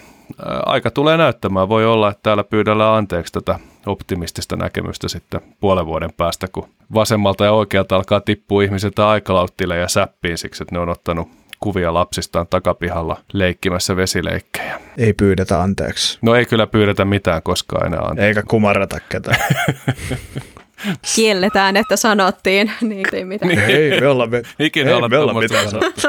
[0.65, 1.69] Aika tulee näyttämään.
[1.69, 7.45] Voi olla, että täällä pyydellään anteeksi tätä optimistista näkemystä sitten puolen vuoden päästä, kun vasemmalta
[7.45, 12.47] ja oikealta alkaa tippua ihmisiltä aikalauttille ja säppiin siksi, että ne on ottanut kuvia lapsistaan
[12.49, 14.81] takapihalla leikkimässä vesileikkejä.
[14.97, 16.17] Ei pyydetä anteeksi.
[16.21, 18.27] No ei kyllä pyydetä mitään koskaan enää anteeksi.
[18.27, 19.39] Eikä kumarrata ketään.
[21.15, 23.49] Kielletään, että sanottiin, niin ei mitään.
[23.49, 23.59] Niin.
[23.59, 26.01] Ei me olla, me, Ikinä ei, me olla mitään sanottu.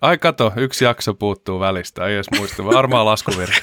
[0.00, 3.56] Ai kato, yksi jakso puuttuu välistä, ei edes muista, varmaan laskuvirta.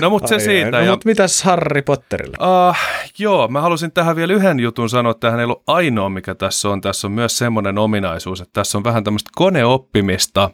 [0.00, 0.70] No mutta se Ai siitä.
[0.70, 0.90] No, ja...
[0.90, 2.36] mutta mitäs Harry Potterille?
[2.40, 2.76] Uh,
[3.18, 6.68] joo, mä halusin tähän vielä yhden jutun sanoa, että tähän ei ollut ainoa, mikä tässä
[6.68, 6.80] on.
[6.80, 10.50] Tässä on myös semmoinen ominaisuus, että tässä on vähän tämmöistä koneoppimista,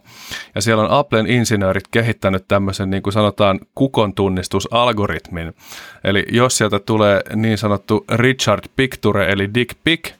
[0.55, 5.53] ja siellä on Applen insinöörit kehittänyt tämmöisen, niin kuin sanotaan, kukon tunnistusalgoritmin.
[6.03, 10.13] Eli jos sieltä tulee niin sanottu Richard Picture, eli Dick Pick,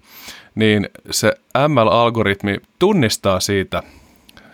[0.56, 1.34] niin se
[1.68, 3.84] ML-algoritmi tunnistaa siitä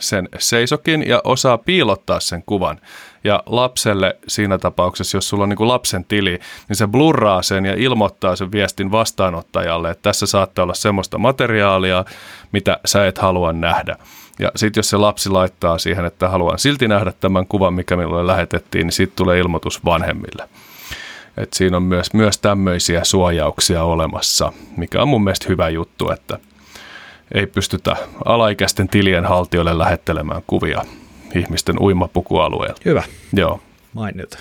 [0.05, 2.79] sen seisokin ja osaa piilottaa sen kuvan.
[3.23, 6.39] Ja lapselle siinä tapauksessa, jos sulla on niin kuin lapsen tili,
[6.69, 12.05] niin se blurraa sen ja ilmoittaa sen viestin vastaanottajalle, että tässä saattaa olla semmoista materiaalia,
[12.51, 13.95] mitä sä et halua nähdä.
[14.39, 18.27] Ja sitten jos se lapsi laittaa siihen, että haluan silti nähdä tämän kuvan, mikä minulle
[18.27, 20.49] lähetettiin, niin sitten tulee ilmoitus vanhemmille.
[21.37, 26.39] Et siinä on myös, myös tämmöisiä suojauksia olemassa, mikä on mun mielestä hyvä juttu, että
[27.33, 30.81] ei pystytä alaikäisten tilien haltijoille lähettelemään kuvia
[31.35, 32.77] ihmisten uimapukualueella.
[32.85, 33.03] Hyvä.
[33.33, 33.59] Joo.
[33.93, 34.37] Mainiota.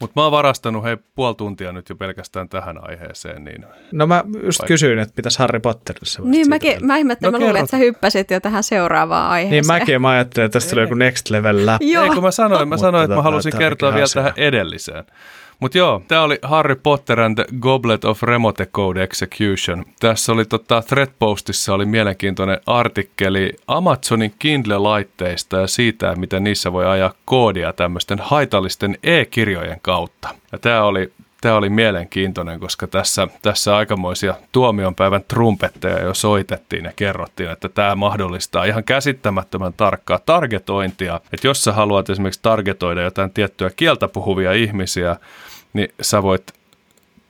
[0.00, 3.44] Mutta mä oon varastanut hei puoli tuntia nyt jo pelkästään tähän aiheeseen.
[3.44, 3.64] Niin...
[3.92, 4.68] No mä just Vai...
[4.68, 6.22] kysyin, että pitäisi Harry Potterissa.
[6.24, 9.62] Niin mäkin, mä ihmettelin, no, mä luulin, että sä hyppäsit jo tähän seuraavaan aiheeseen.
[9.62, 11.96] Niin mäkin mä ajattelin, että tästä tulee joku next level läpi.
[11.96, 15.04] Ei kun mä sanoin, mä sanoin että mä halusin kertoa vielä tähän edelliseen.
[15.60, 19.84] Mutta joo, tämä oli Harry Potter and the Goblet of Remote Code Execution.
[20.00, 27.12] Tässä oli tota, Threadpostissa oli mielenkiintoinen artikkeli Amazonin Kindle-laitteista ja siitä, miten niissä voi ajaa
[27.24, 30.28] koodia tämmöisten haitallisten e-kirjojen kautta.
[30.52, 36.92] Ja tämä oli tämä oli mielenkiintoinen, koska tässä, tässä aikamoisia tuomionpäivän trumpetteja jo soitettiin ja
[36.96, 41.20] kerrottiin, että tämä mahdollistaa ihan käsittämättömän tarkkaa targetointia.
[41.32, 45.16] Että jos sä haluat esimerkiksi targetoida jotain tiettyä kieltä puhuvia ihmisiä,
[45.72, 46.52] niin sä voit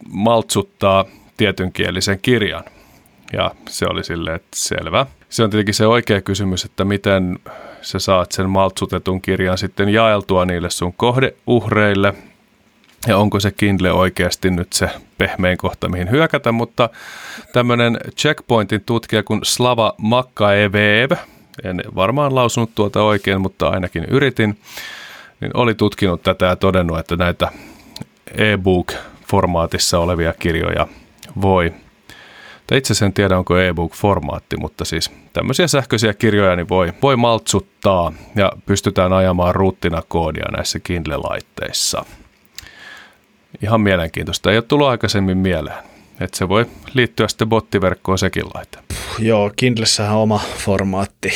[0.09, 1.05] maltsuttaa
[1.37, 2.65] tietynkielisen kirjan.
[3.33, 5.07] Ja se oli silleen, että selvä.
[5.29, 7.39] Se on tietenkin se oikea kysymys, että miten
[7.83, 12.15] sä saat sen maltsutetun kirjan sitten jaeltua niille sun kohdeuhreille.
[13.07, 16.89] Ja onko se Kindle oikeasti nyt se pehmein kohta, mihin hyökätä, mutta
[17.53, 21.11] tämmöinen checkpointin tutkija kuin Slava Makkaevev,
[21.65, 24.59] en varmaan lausunut tuota oikein, mutta ainakin yritin,
[25.41, 27.49] niin oli tutkinut tätä ja todennut, että näitä
[28.35, 30.87] e-book-formaatissa olevia kirjoja
[31.41, 31.73] voi,
[32.67, 38.13] tai itse sen tiedä onko e-book-formaatti, mutta siis tämmöisiä sähköisiä kirjoja niin voi, voi maltsuttaa
[38.35, 42.05] ja pystytään ajamaan ruuttina koodia näissä Kindle-laitteissa.
[43.63, 44.51] Ihan mielenkiintoista.
[44.51, 45.85] Ei ole tullut aikaisemmin mieleen.
[46.21, 48.79] Että se voi liittyä sitten bottiverkkoon sekin laite.
[49.19, 51.33] Joo, Kindlessähän on oma formaatti.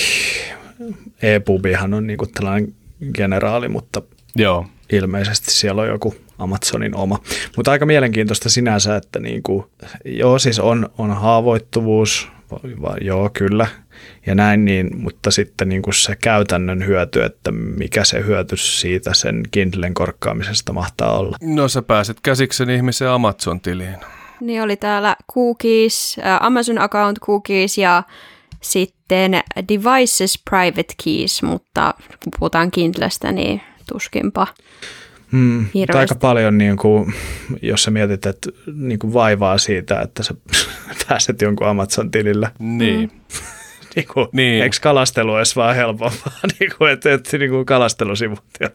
[1.22, 2.74] E-pubihan on niinku tällainen
[3.14, 4.02] generaali, mutta
[4.37, 4.66] Joo.
[4.92, 7.18] ilmeisesti siellä on joku Amazonin oma.
[7.57, 9.70] Mutta aika mielenkiintoista sinänsä, että niinku,
[10.05, 12.28] joo siis on, on haavoittuvuus,
[13.00, 13.66] joo kyllä,
[14.26, 19.42] ja näin, niin, mutta sitten niinku se käytännön hyöty, että mikä se hyöty siitä sen
[19.50, 21.37] Kindlen korkkaamisesta mahtaa olla.
[21.42, 23.96] No sä pääset käsiksen ihmisen Amazon-tiliin.
[24.40, 28.02] Niin oli täällä cookies, Amazon account cookies ja
[28.61, 29.33] sitten
[29.68, 33.61] devices private keys, mutta kun puhutaan Kindlestä, niin
[33.92, 34.46] tuskinpa.
[35.33, 37.14] Hmm, aika paljon, niin kuin,
[37.62, 40.35] jos sä mietit, että niin kuin vaivaa siitä, että sä
[41.09, 42.51] pääset jonkun Amazon-tilillä.
[42.59, 43.01] Niin.
[43.01, 43.21] Mm.
[43.97, 44.62] niin kuin, niin.
[44.62, 48.71] Eikö kalastelu edes vaan helpompaa, niin kuin, että, että niin kuin kalastelusivut ja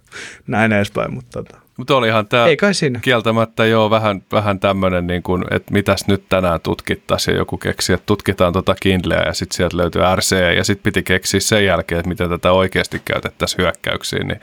[0.47, 1.13] näin edespäin.
[1.13, 1.67] Mutta tota.
[1.77, 2.99] Mutta olihan tämä Ei kai siinä.
[2.99, 7.33] kieltämättä jo vähän, vähän tämmöinen, niin kuin, että mitäs nyt tänään tutkittaisiin.
[7.33, 11.03] Ja joku keksi, että tutkitaan tuota Kindleä ja sitten sieltä löytyy RCE ja sitten piti
[11.03, 14.27] keksiä sen jälkeen, että miten tätä oikeasti käytettäisiin hyökkäyksiin.
[14.27, 14.39] Niin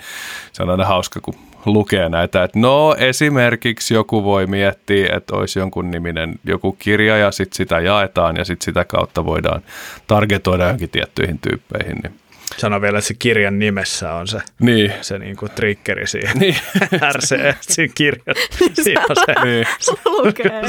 [0.53, 1.35] se on aina hauska, kun
[1.67, 7.33] lukee näitä, että no esimerkiksi joku voi miettiä, että olisi jonkun niminen joku kirja ja
[7.33, 9.63] sitten sitä jaetaan ja sitten sitä kautta voidaan
[10.07, 11.97] targetoida johonkin tiettyihin tyyppeihin.
[12.03, 12.15] Niin
[12.57, 14.93] Sano vielä, että se kirjan nimessä on se, niin.
[15.01, 16.39] se niinku triggeri siihen.
[16.45, 16.57] Niin.
[17.17, 18.37] RC, siinä kirjan.
[18.73, 19.45] Siinä on se.
[19.45, 19.67] Niin.
[20.05, 20.69] Lukee.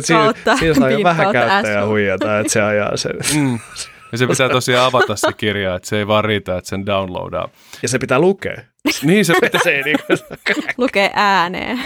[0.00, 3.12] siinä, siinä saa jo vähän käyttäjää huijata, että se ajaa sen.
[3.36, 3.58] Mm.
[4.12, 7.48] Ja se pitää tosiaan avata se kirja, että se ei vaan riitä, että sen downloadaa.
[7.82, 8.56] Ja se pitää lukea.
[9.02, 9.60] Niin se pitää.
[9.64, 9.98] se ei niin
[10.78, 11.80] Lukee ääneen.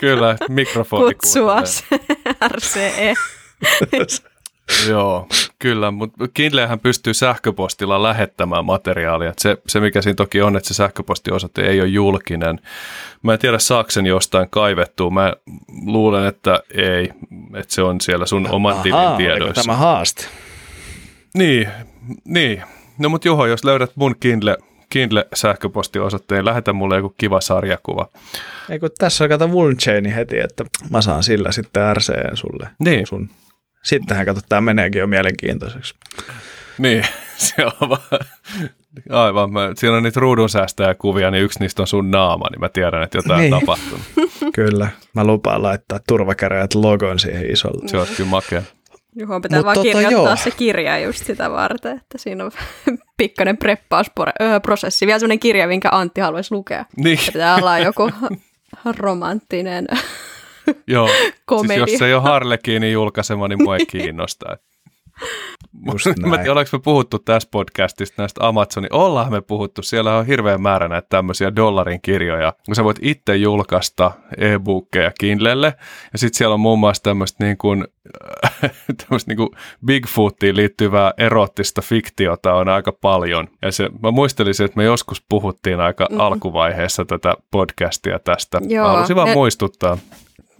[0.00, 1.14] Kyllä, mikrofoni.
[1.14, 1.62] Kutsua
[2.48, 3.14] RCE.
[4.88, 5.26] Joo,
[5.58, 9.32] kyllä, mutta Kindlehän pystyy sähköpostilla lähettämään materiaalia.
[9.38, 12.60] Se, se, mikä siinä toki on, että se sähköpostiosoite ei ole julkinen.
[13.22, 15.10] Mä en tiedä, saako sen jostain kaivettua.
[15.10, 15.32] Mä
[15.86, 17.12] luulen, että ei,
[17.56, 19.62] että se on siellä sun oman tilin tiedoissa.
[19.62, 20.26] tämä haaste?
[21.34, 21.68] Niin,
[22.24, 22.62] niin.
[22.98, 24.56] No mutta Juho, jos löydät mun Kindle,
[24.88, 28.08] Kindle-sähköpostiosoitteen, lähetä mulle joku kiva sarjakuva.
[28.70, 32.68] Ei kun tässä on kato Wulchaini heti, että mä saan sillä sitten RCN sulle.
[32.78, 33.06] Niin.
[33.06, 33.30] Sun.
[33.82, 35.94] Sittenhän kato, tämä meneekin jo mielenkiintoiseksi.
[36.78, 38.00] Niin, se on vaan,
[39.10, 39.52] aivan.
[39.52, 40.48] Mä, siinä on niitä ruudun
[40.98, 43.54] kuvia, niin yksi niistä on sun naama, niin mä tiedän, että jotain niin.
[43.54, 44.04] on tapahtunut.
[44.54, 47.88] kyllä, mä lupaan laittaa turvakäräjät logon siihen isolle.
[47.88, 48.62] Se on kyllä makea.
[49.16, 50.36] Juho pitää Mut vaan tota, kirjoittaa joo.
[50.36, 52.50] se kirja just sitä varten, että siinä on
[53.16, 55.06] pikkainen preppausprosessi.
[55.06, 56.84] Vielä sellainen kirja, minkä Antti haluaisi lukea.
[56.96, 57.18] Niin.
[57.18, 58.10] Se pitää olla joku
[58.98, 59.88] romanttinen
[60.86, 61.08] Joo,
[61.66, 64.46] siis jos se ei ole Harlekiinin julkaisema, niin mua ei kiinnosta.
[65.92, 66.40] Just Mä en näin.
[66.40, 68.92] tiedä, ollaanko me puhuttu tässä podcastista näistä Amazonin.
[68.92, 69.82] Ollaan me puhuttu.
[69.82, 75.74] Siellä on hirveän määrä näitä tämmöisiä dollarin kirjoja, kun sä voit itse julkaista e-bookkeja Kindlelle.
[76.12, 77.84] Ja sitten siellä on muun muassa tämmöistä niin kuin,
[79.02, 79.48] tämmöistä niin kuin
[79.86, 83.48] Bigfootiin liittyvää erottista fiktiota on aika paljon.
[83.62, 86.20] Ja se, mä muistelisin, että me joskus puhuttiin aika mm.
[86.20, 88.60] alkuvaiheessa tätä podcastia tästä.
[88.68, 89.98] Joo, Mä haluaisin vaan me- muistuttaa.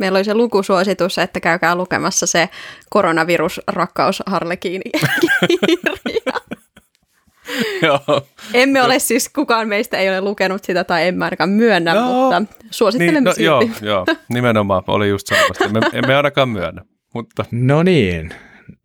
[0.03, 2.49] Meillä oli se lukusuositus, että käykää lukemassa se
[2.91, 5.93] koronavirus rakkaus Harlekiini kirja.
[7.83, 8.27] Joo.
[8.55, 12.05] Emme ole siis, kukaan meistä ei ole lukenut sitä tai en mä ainakaan myönnä, Joo.
[12.05, 13.45] mutta suosittelemme Niin, no, silti.
[13.45, 15.69] joo, joo, nimenomaan oli just sanomassa.
[15.69, 16.83] Me, emme ainakaan myönnä,
[17.15, 18.35] mutta No niin.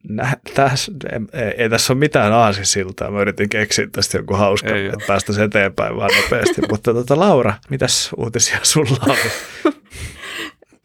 [0.10, 0.92] Nä, täs,
[1.34, 3.12] ei, ei tässä ole mitään aasisiltaa.
[3.12, 6.62] Mä yritin keksiä tästä joku hauska, Ei että päästäisiin eteenpäin vaan nopeasti.
[6.72, 9.16] Mutta tota, Laura, mitäs uutisia sulla on?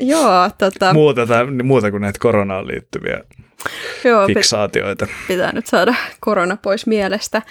[0.03, 3.21] Joo, tota, Muuta, tai, muuta kuin näitä koronaan liittyviä
[4.05, 5.07] joo fiksaatioita.
[5.29, 7.43] pitää nyt saada korona pois mielestä.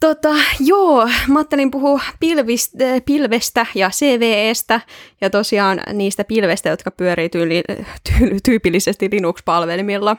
[0.00, 0.28] Tota,
[0.60, 4.80] joo, mä ajattelin puhua pilvistä, pilvestä ja CVEstä
[5.20, 7.62] ja tosiaan niistä pilvestä, jotka pyörii tyyli,
[8.08, 10.16] tyy, tyypillisesti Linux-palvelimilla.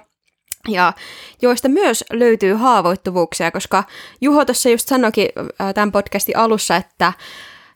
[0.70, 0.94] Ja
[1.42, 3.84] joista myös löytyy haavoittuvuuksia, koska
[4.22, 5.28] Juho tuossa just sanoikin
[5.62, 7.14] äh, tämän podcastin alussa, että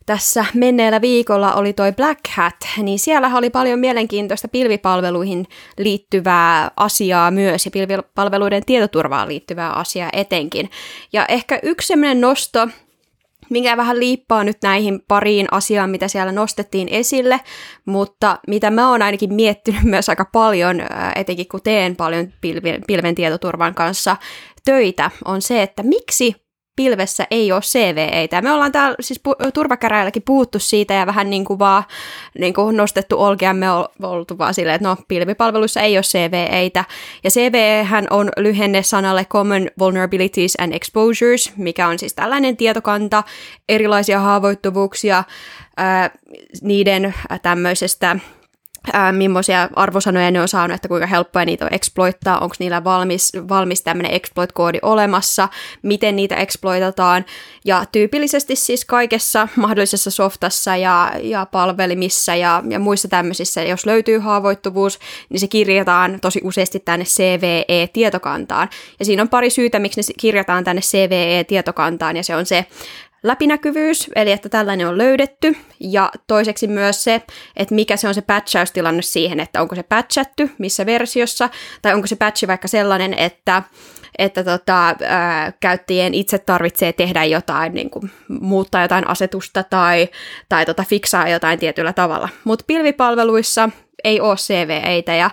[0.09, 5.45] tässä menneellä viikolla oli toi Black Hat, niin siellä oli paljon mielenkiintoista pilvipalveluihin
[5.77, 10.69] liittyvää asiaa myös ja pilvipalveluiden tietoturvaan liittyvää asiaa etenkin.
[11.13, 12.67] Ja ehkä yksi sellainen nosto,
[13.49, 17.41] minkä vähän liippaa nyt näihin pariin asiaan, mitä siellä nostettiin esille,
[17.85, 20.81] mutta mitä mä oon ainakin miettinyt myös aika paljon,
[21.15, 22.33] etenkin kun teen paljon
[22.87, 24.17] pilven tietoturvan kanssa
[24.65, 28.41] töitä, on se, että miksi pilvessä ei ole CVEitä.
[28.41, 31.84] Me ollaan täällä siis pu- turvakäräjälläkin puhuttu siitä ja vähän niin kuin vaan
[32.39, 36.86] niin kuin nostettu olkeamme ol- oltu vaan silleen, että no pilvipalveluissa ei ole CVEitä.
[37.23, 43.23] Ja CVE on lyhenne sanalle Common Vulnerabilities and Exposures, mikä on siis tällainen tietokanta,
[43.69, 45.23] erilaisia haavoittuvuuksia,
[45.77, 46.10] ää,
[46.62, 48.15] niiden tämmöisestä
[48.93, 53.31] ää, millaisia arvosanoja ne on saanut, että kuinka helppoa niitä on exploittaa, onko niillä valmis,
[53.49, 55.49] valmis tämmöinen exploit-koodi olemassa,
[55.81, 57.25] miten niitä exploitataan,
[57.65, 64.19] ja tyypillisesti siis kaikessa mahdollisessa softassa ja, ja palvelimissa ja, ja muissa tämmöisissä, jos löytyy
[64.19, 70.13] haavoittuvuus, niin se kirjataan tosi useasti tänne CVE-tietokantaan, ja siinä on pari syytä, miksi ne
[70.19, 72.65] kirjataan tänne CVE-tietokantaan, ja se on se,
[73.23, 77.21] läpinäkyvyys, eli että tällainen on löydetty, ja toiseksi myös se,
[77.55, 81.49] että mikä se on se patchaustilanne siihen, että onko se patchattu, missä versiossa,
[81.82, 83.63] tai onko se patchi vaikka sellainen, että
[84.17, 90.10] että tota, ää, käyttäjien itse tarvitsee tehdä jotain, niin kuin, muuttaa jotain asetusta tai,
[90.49, 92.29] tai tota, fiksaa jotain tietyllä tavalla.
[92.43, 93.69] Mutta pilvipalveluissa
[94.03, 95.29] ei ole CVEitä ja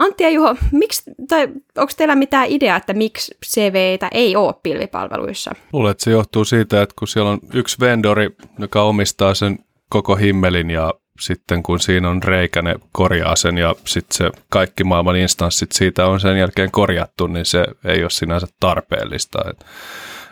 [0.00, 5.52] Antti ja Juho, miksi, tai onko teillä mitään ideaa, että miksi CVEitä ei ole pilvipalveluissa?
[5.72, 9.58] luulen, että se johtuu siitä, että kun siellä on yksi vendori, joka omistaa sen
[9.88, 14.84] koko himmelin ja sitten kun siinä on reikä, ne korjaa sen ja sitten se kaikki
[14.84, 19.38] maailman instanssit siitä on sen jälkeen korjattu, niin se ei ole sinänsä tarpeellista.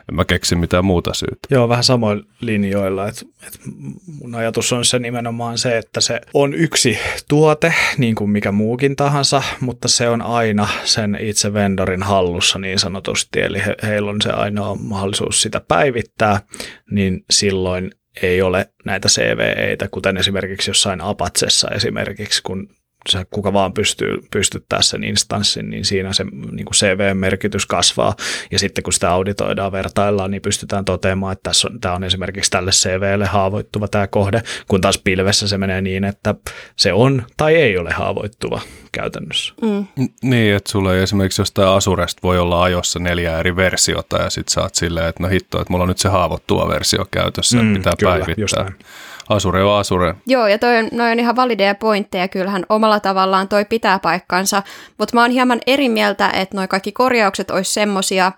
[0.09, 1.37] En mä keksi mitään muuta syytä.
[1.51, 3.09] Joo, vähän samoilla linjoilla.
[3.09, 3.61] Et, et
[4.07, 8.97] mun ajatus on se nimenomaan se, että se on yksi tuote, niin kuin mikä muukin
[8.97, 13.41] tahansa, mutta se on aina sen itse vendorin hallussa niin sanotusti.
[13.41, 16.41] Eli he, heillä on se ainoa mahdollisuus sitä päivittää,
[16.91, 17.91] niin silloin
[18.23, 22.69] ei ole näitä CVEitä, kuten esimerkiksi jossain Apacessa esimerkiksi, kun
[23.09, 28.15] se kuka vaan pystyy pystyttää sen instanssin, niin siinä se niin kuin CV-merkitys kasvaa.
[28.51, 32.51] Ja sitten kun sitä auditoidaan, vertaillaan, niin pystytään toteamaan, että tässä on, tämä on esimerkiksi
[32.51, 36.35] tälle CVlle haavoittuva tämä kohde, kun taas pilvessä se menee niin, että
[36.77, 38.61] se on tai ei ole haavoittuva
[38.93, 39.55] käytännössä.
[39.63, 39.87] Mm.
[40.23, 44.49] Niin, että sulla ei esimerkiksi jostain Asuresta voi olla ajossa neljä eri versiota ja sit
[44.49, 47.73] sä oot silleen, että no hitto, että mulla on nyt se haavoittuva versio käytössä, Mm,
[47.75, 48.63] pitää kyllä, just päivittää.
[48.65, 48.77] näin.
[49.29, 50.15] Asure on Asure.
[50.27, 54.63] Joo, ja toi on, noi on ihan valideja pointteja, kyllähän omalla tavallaan toi pitää paikkansa,
[54.99, 58.33] mutta mä oon hieman eri mieltä, että noi kaikki korjaukset olisi semmosia,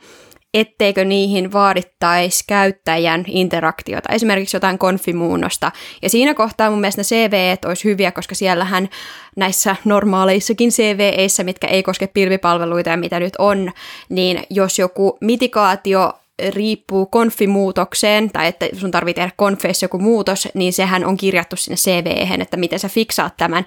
[0.55, 5.73] etteikö niihin vaadittaisi käyttäjän interaktiota, esimerkiksi jotain konfimuunnosta.
[6.03, 8.88] Ja siinä kohtaa mun mielestä ne CV olisi hyviä, koska siellähän
[9.37, 13.73] näissä normaaleissakin CVEissä, mitkä ei koske pilvipalveluita ja mitä nyt on,
[14.09, 16.19] niin jos joku mitikaatio
[16.50, 21.76] riippuu konfimuutokseen, tai että sun tarvii tehdä konfeissa joku muutos, niin sehän on kirjattu sinne
[21.76, 23.64] CV:hen, että miten sä fiksaat tämän.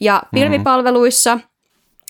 [0.00, 1.38] Ja pilvipalveluissa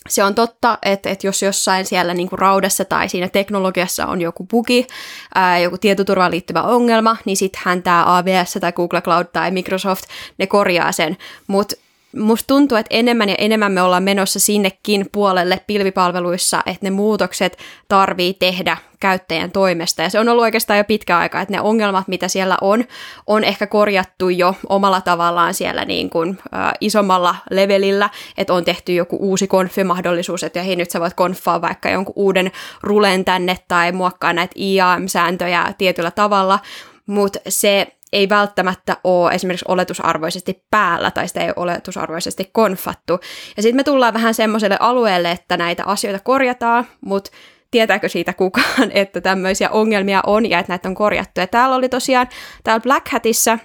[0.09, 4.21] se on totta, että, että jos jossain siellä niin kuin raudassa tai siinä teknologiassa on
[4.21, 4.87] joku bugi,
[5.35, 10.05] ää, joku tietoturvaan liittyvä ongelma, niin sittenhän tämä AWS tai Google Cloud tai Microsoft,
[10.39, 11.17] ne korjaa sen.
[11.47, 11.77] Mutta
[12.17, 17.59] musta tuntuu, että enemmän ja enemmän me ollaan menossa sinnekin puolelle pilvipalveluissa, että ne muutokset
[17.89, 20.03] tarvii tehdä käyttäjän toimesta.
[20.03, 22.85] Ja se on ollut oikeastaan jo pitkä aika, että ne ongelmat, mitä siellä on,
[23.27, 28.95] on ehkä korjattu jo omalla tavallaan siellä niin kuin, ä, isommalla levelillä, että on tehty
[28.95, 32.53] joku uusi konfimahdollisuus, että hei nyt sä voit konfaa vaikka jonkun uuden
[32.83, 36.59] rulen tänne tai muokkaa näitä IAM-sääntöjä tietyllä tavalla,
[37.07, 43.21] mutta se ei välttämättä ole esimerkiksi oletusarvoisesti päällä tai sitä ei ole oletusarvoisesti konfattu.
[43.57, 47.31] Ja sitten me tullaan vähän semmoiselle alueelle, että näitä asioita korjataan, mutta
[47.71, 51.41] tietääkö siitä kukaan, että tämmöisiä ongelmia on ja että näitä on korjattu.
[51.41, 52.29] Ja täällä oli tosiaan
[52.65, 53.59] täällä Black Hatissa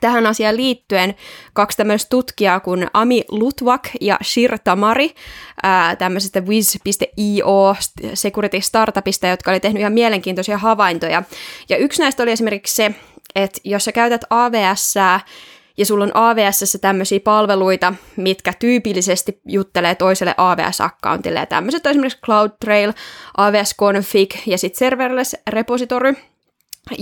[0.00, 1.14] tähän asiaan liittyen
[1.52, 5.14] kaksi tämmöistä tutkijaa kuin Ami Lutvak ja Shir Tamari
[5.98, 7.76] tämmöisestä Wiz.io
[8.14, 11.22] Security Startupista, jotka oli tehnyt ihan mielenkiintoisia havaintoja.
[11.68, 12.94] Ja yksi näistä oli esimerkiksi se,
[13.34, 14.94] että jos sä käytät AVS
[15.76, 22.20] ja sulla on AVS tämmöisiä palveluita, mitkä tyypillisesti juttelee toiselle AVS-accountille, ja tämmöiset on esimerkiksi
[22.24, 22.92] CloudTrail,
[23.36, 26.14] AVS Config ja sitten Serverless Repository,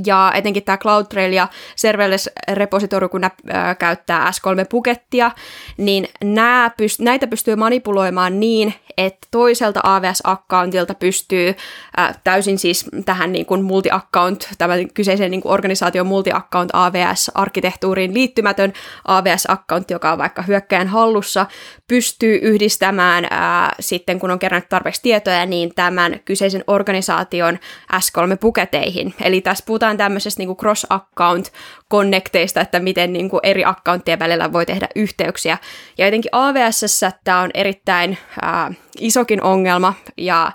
[0.06, 5.30] ja etenkin tämä CloudTrail ja Serverless Repository, kun nämä käyttää S3-pukettia,
[5.76, 11.54] niin nämä pyst- näitä pystyy manipuloimaan niin, että toiselta AWS-accountilta pystyy
[11.98, 18.72] äh, täysin siis tähän niin kuin multi-account, tämän kyseisen niin kuin organisaation multi-account AWS-arkkitehtuuriin liittymätön
[19.08, 21.46] AWS-accountti, joka on vaikka hyökkäjän hallussa,
[21.88, 27.58] pystyy yhdistämään äh, sitten, kun on kerännyt tarpeeksi tietoja, niin tämän kyseisen organisaation
[27.92, 29.14] S3-puketeihin.
[29.20, 31.52] Eli tässä puhutaan tämmöisestä niin kuin cross-account
[31.90, 35.58] connecteista, että miten niin kuin eri accounttien välillä voi tehdä yhteyksiä.
[35.98, 40.52] Ja jotenkin AWS tämä on erittäin äh, isokin ongelma ja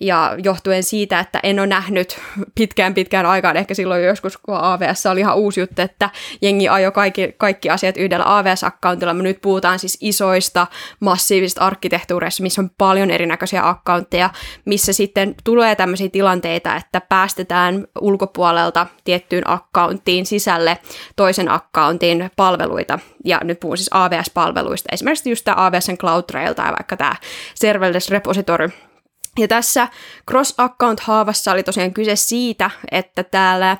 [0.00, 2.20] ja johtuen siitä, että en ole nähnyt
[2.54, 6.10] pitkään pitkään aikaan, ehkä silloin joskus, kun AVS oli ihan uusi juttu, että
[6.42, 10.66] jengi ajoi kaikki, kaikki asiat yhdellä AVS-accountilla, mutta nyt puhutaan siis isoista,
[11.00, 14.30] massiivisista arkkitehtuureista, missä on paljon erinäköisiä accountteja,
[14.64, 20.78] missä sitten tulee tämmöisiä tilanteita, että päästetään ulkopuolelta tiettyyn accounttiin sisälle
[21.16, 26.96] toisen accountin palveluita, ja nyt puhun siis AVS-palveluista, esimerkiksi just tämä AVSn CloudTrail tai vaikka
[26.96, 27.16] tämä
[27.54, 28.70] Serverless Repository,
[29.38, 29.88] ja tässä
[30.30, 33.76] cross-account-haavassa oli tosiaan kyse siitä, että täällä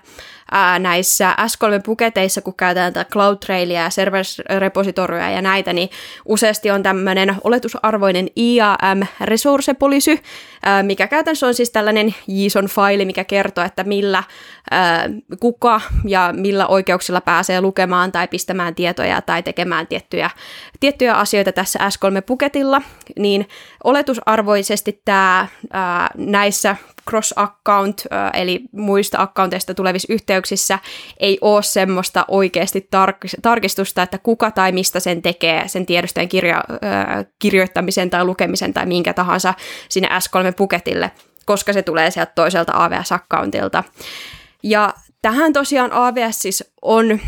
[0.51, 5.89] ää, näissä S3-puketeissa, kun käytetään tätä CloudTrailia ja server-repositoria ja näitä, niin
[6.25, 10.23] useasti on tämmöinen oletusarvoinen IAM-resource-policy,
[10.63, 14.23] ää, mikä käytännössä on siis tällainen JSON-faili, mikä kertoo, että millä
[14.71, 15.09] ää,
[15.41, 20.31] kuka ja millä oikeuksilla pääsee lukemaan tai pistämään tietoja tai tekemään tiettyjä,
[20.81, 22.83] tiettyjä asioita tässä S3-puketilla,
[23.19, 23.49] niin
[23.85, 26.77] oletusarvoisesti tämä ää, näissä
[27.11, 30.79] cross-account, eli muista accounteista tulevissa yhteyksissä,
[31.21, 36.65] ei ole semmoista oikeasti tar- tarkistusta, että kuka tai mistä sen tekee, sen tiedostojen kirja-
[37.39, 39.55] kirjoittamisen tai lukemisen tai minkä tahansa
[39.89, 41.11] sinne S3-puketille,
[41.45, 43.85] koska se tulee sieltä toiselta AWS-accountilta.
[44.63, 47.21] Ja tähän tosiaan AWS siis on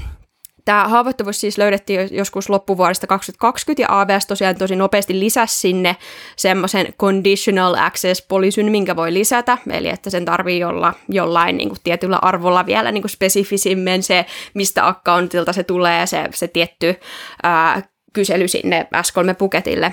[0.68, 5.96] Tämä haavoittuvuus siis löydettiin joskus loppuvuodesta 2020 ja AWS tosiaan tosi nopeasti lisäsi sinne
[6.36, 11.78] semmoisen conditional access policyn, minkä voi lisätä, eli että sen tarvii olla jollain niin kuin
[11.84, 16.94] tietyllä arvolla vielä niin kuin spesifisimmin se, mistä accountilta se tulee, se, se tietty
[17.42, 19.92] ää, kysely sinne S3-puketille.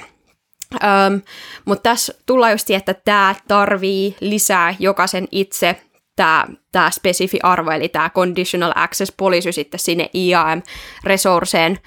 [0.73, 1.21] Um,
[1.65, 5.75] mutta tässä tullaan just että tämä tarvii lisää jokaisen itse
[6.15, 11.79] tämä, tämä spesifi arvo, eli tämä conditional access policy sitten sinne IAM-resursseen.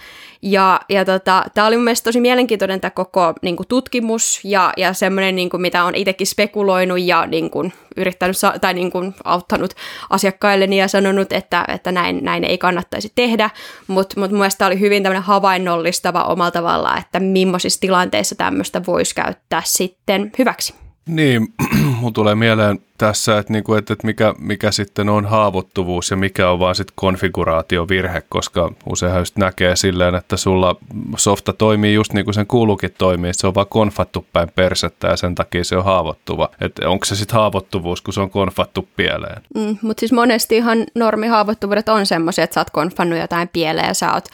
[0.43, 4.73] Ja, ja tota, tämä oli mun mielestä tosi mielenkiintoinen tämä koko niin kuin, tutkimus ja,
[4.77, 9.15] ja semmoinen, niin kuin, mitä on itsekin spekuloinut ja niin kuin, yrittänyt tai niin kuin,
[9.25, 9.75] auttanut
[10.11, 13.51] asiakkailleni ja sanonut, että, että näin, näin ei kannattaisi tehdä,
[13.87, 19.15] mutta mut mun mielestä oli hyvin tämmöinen havainnollistava omalla tavallaan, että millaisissa tilanteissa tämmöistä voisi
[19.15, 20.88] käyttää sitten hyväksi.
[21.09, 21.49] Niin,
[22.01, 26.51] mun tulee mieleen tässä, että, niinku, että, että mikä, mikä sitten on haavoittuvuus ja mikä
[26.51, 30.77] on vaan sitten konfiguraatiovirhe, koska useinhan just näkee silleen, että sulla
[31.17, 35.17] softa toimii just niin kuin sen kuuluukin toimii, se on vaan konfattu päin persettä ja
[35.17, 36.51] sen takia se on haavoittuva.
[36.61, 39.43] Että onko se sitten haavoittuvuus, kun se on konfattu pieleen?
[39.55, 43.95] Mm, mutta siis monesti ihan normihaavoittuvuudet on semmoisia, että sä oot konfannut jotain pieleen ja
[43.95, 44.25] sä oot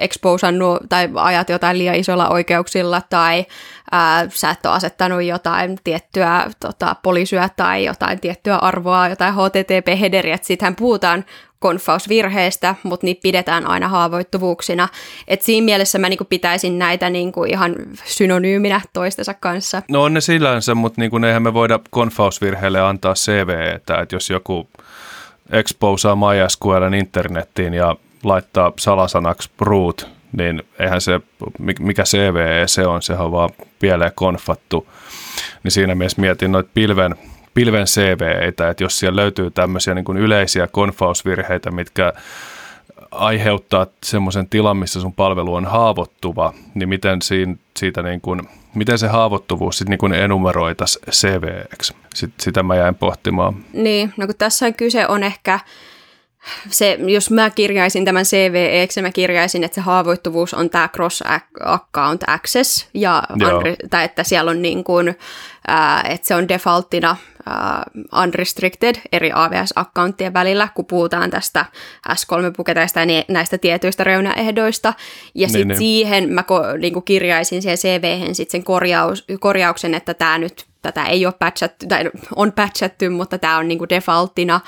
[0.00, 3.46] exposannut tai ajat jotain liian isoilla oikeuksilla tai
[3.92, 10.38] ää, sä et ole asettanut jotain tiettyä tota, poliisyä tai jotain tiettyä arvoa, jotain HTTP-hederiä,
[10.42, 11.24] siitähän puhutaan
[11.58, 14.88] konfausvirheistä, mutta niitä pidetään aina haavoittuvuuksina.
[15.28, 17.74] Et siinä mielessä mä niinku pitäisin näitä niinku ihan
[18.04, 19.82] synonyyminä toistensa kanssa.
[19.90, 24.68] No on ne sillänsä, mutta niinku eihän me voida konfausvirheelle antaa CV, että jos joku
[25.50, 27.96] exposaa MySQLn internettiin ja
[28.28, 31.20] laittaa salasanaksi root niin eihän se,
[31.80, 34.88] mikä CVE se on, sehän on vaan pieleen konfattu.
[35.62, 37.14] Niin siinä mielessä mietin noita pilven,
[37.54, 42.12] pilven CVEitä, että jos siellä löytyy tämmöisiä niin kuin yleisiä konfausvirheitä, mitkä
[43.10, 48.42] aiheuttaa semmoisen tilan, missä sun palvelu on haavoittuva, niin miten, siinä, siitä niin kuin,
[48.74, 51.94] miten se haavoittuvuus sitten niin enumeroitaisiin CVEksi?
[52.14, 53.54] Sit, sitä mä jäin pohtimaan.
[53.72, 55.60] Niin, no kun tässä on kyse on ehkä
[56.70, 61.22] se, jos mä kirjaisin tämän CVE, mä kirjaisin, että se haavoittuvuus on tämä cross
[61.64, 65.08] account access, ja unre- tai että siellä on niin kuin,
[65.70, 67.16] äh, että se on defaulttina
[67.46, 71.64] uh, unrestricted eri AWS-akkaunttien välillä, kun puhutaan tästä
[72.08, 74.94] S3-puketeista ja näistä tietyistä reunaehdoista.
[75.34, 75.78] Ja sitten niin, niin.
[75.78, 80.66] siihen mä ko, niin kuin kirjaisin siihen CVhen sit sen korjaus, korjauksen, että tämä nyt,
[80.82, 84.60] tätä ei ole patchattu, tai on patchattu, mutta tämä on niin kuin defaulttina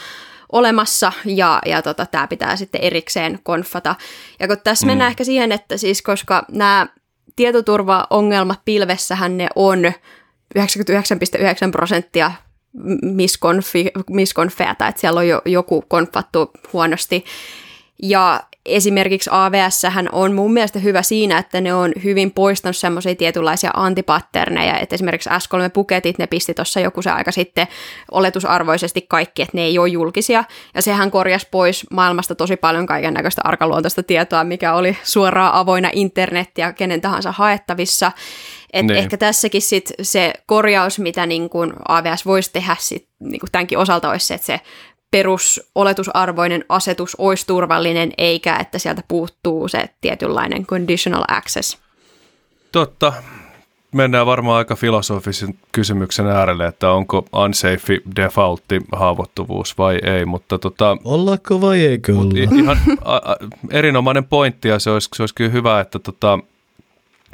[0.53, 3.95] olemassa ja, ja tota, tämä pitää sitten erikseen konfata.
[4.41, 4.91] Ja kun tässä mm.
[4.91, 6.87] mennään ehkä siihen, että siis koska nämä
[7.37, 9.93] tietoturvaongelmat pilvessähän ne on 99,9
[11.73, 12.33] prosenttia
[13.03, 17.25] miskonfi, miskonfeata, että siellä on jo, joku konfattu huonosti.
[18.03, 19.83] Ja esimerkiksi AVS
[20.13, 25.31] on mun mielestä hyvä siinä, että ne on hyvin poistanut semmoisia tietynlaisia antipatterneja, että esimerkiksi
[25.31, 27.69] S3-puketit, ne pisti tuossa joku se aika sitten
[28.11, 30.45] oletusarvoisesti kaikki, että ne ei ole julkisia,
[30.75, 35.91] ja sehän korjasi pois maailmasta tosi paljon kaiken näköistä arkaluontoista tietoa, mikä oli suoraan avoina
[35.93, 38.13] internettiä kenen tahansa haettavissa,
[38.73, 38.99] et niin.
[38.99, 44.11] ehkä tässäkin sit se korjaus, mitä niin kun AVS voisi tehdä sit, niin tämänkin osalta,
[44.11, 44.61] olisi se, että se
[45.11, 51.79] perusoletusarvoinen asetus olisi turvallinen, eikä että sieltä puuttuu se tietynlainen conditional access.
[52.73, 53.13] Totta.
[53.93, 60.97] Mennään varmaan aika filosofisen kysymyksen äärelle, että onko unsafe defaultti haavoittuvuus vai ei, mutta tota...
[61.05, 62.59] Ollako vai eikö olla?
[62.59, 63.37] Ihan a, a,
[63.71, 66.39] erinomainen pointti ja se olisi, se olisi kyllä hyvä, että tota,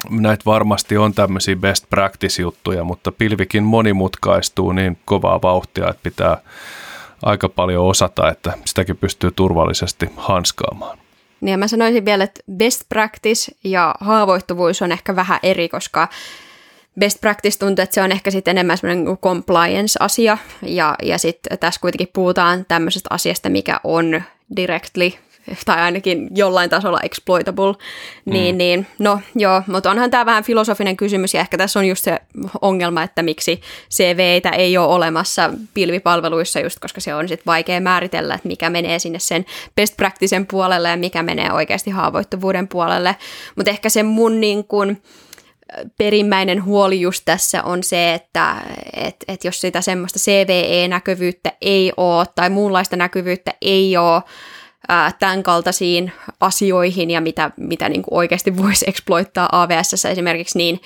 [0.09, 6.37] näitä varmasti on tämmöisiä best practice-juttuja, mutta pilvikin monimutkaistuu niin kovaa vauhtia, että pitää
[7.21, 10.97] aika paljon osata, että sitäkin pystyy turvallisesti hanskaamaan.
[11.41, 16.07] Niin ja mä sanoisin vielä, että best practice ja haavoittuvuus on ehkä vähän eri, koska
[16.99, 21.81] best practice tuntuu, että se on ehkä sitten enemmän semmoinen compliance-asia, ja, ja sitten tässä
[21.81, 24.21] kuitenkin puhutaan tämmöisestä asiasta, mikä on
[24.55, 25.11] directly
[25.65, 27.73] tai ainakin jollain tasolla exploitable,
[28.25, 28.57] niin, mm.
[28.57, 32.19] niin no joo, mutta onhan tämä vähän filosofinen kysymys ja ehkä tässä on just se
[32.61, 33.61] ongelma, että miksi
[33.93, 38.99] CVitä ei ole olemassa pilvipalveluissa just, koska se on sitten vaikea määritellä, että mikä menee
[38.99, 43.15] sinne sen best practicen puolelle ja mikä menee oikeasti haavoittuvuuden puolelle,
[43.55, 45.01] mutta ehkä se mun niin kuin,
[45.97, 48.55] perimmäinen huoli just tässä on se, että
[48.93, 54.21] et, et jos sitä semmoista CVE-näkyvyyttä ei ole tai muunlaista näkyvyyttä ei ole,
[54.89, 56.11] ää, tämän kaltaisiin
[56.41, 60.79] asioihin ja mitä, mitä niin kuin oikeasti voisi exploittaa AVS esimerkiksi, niin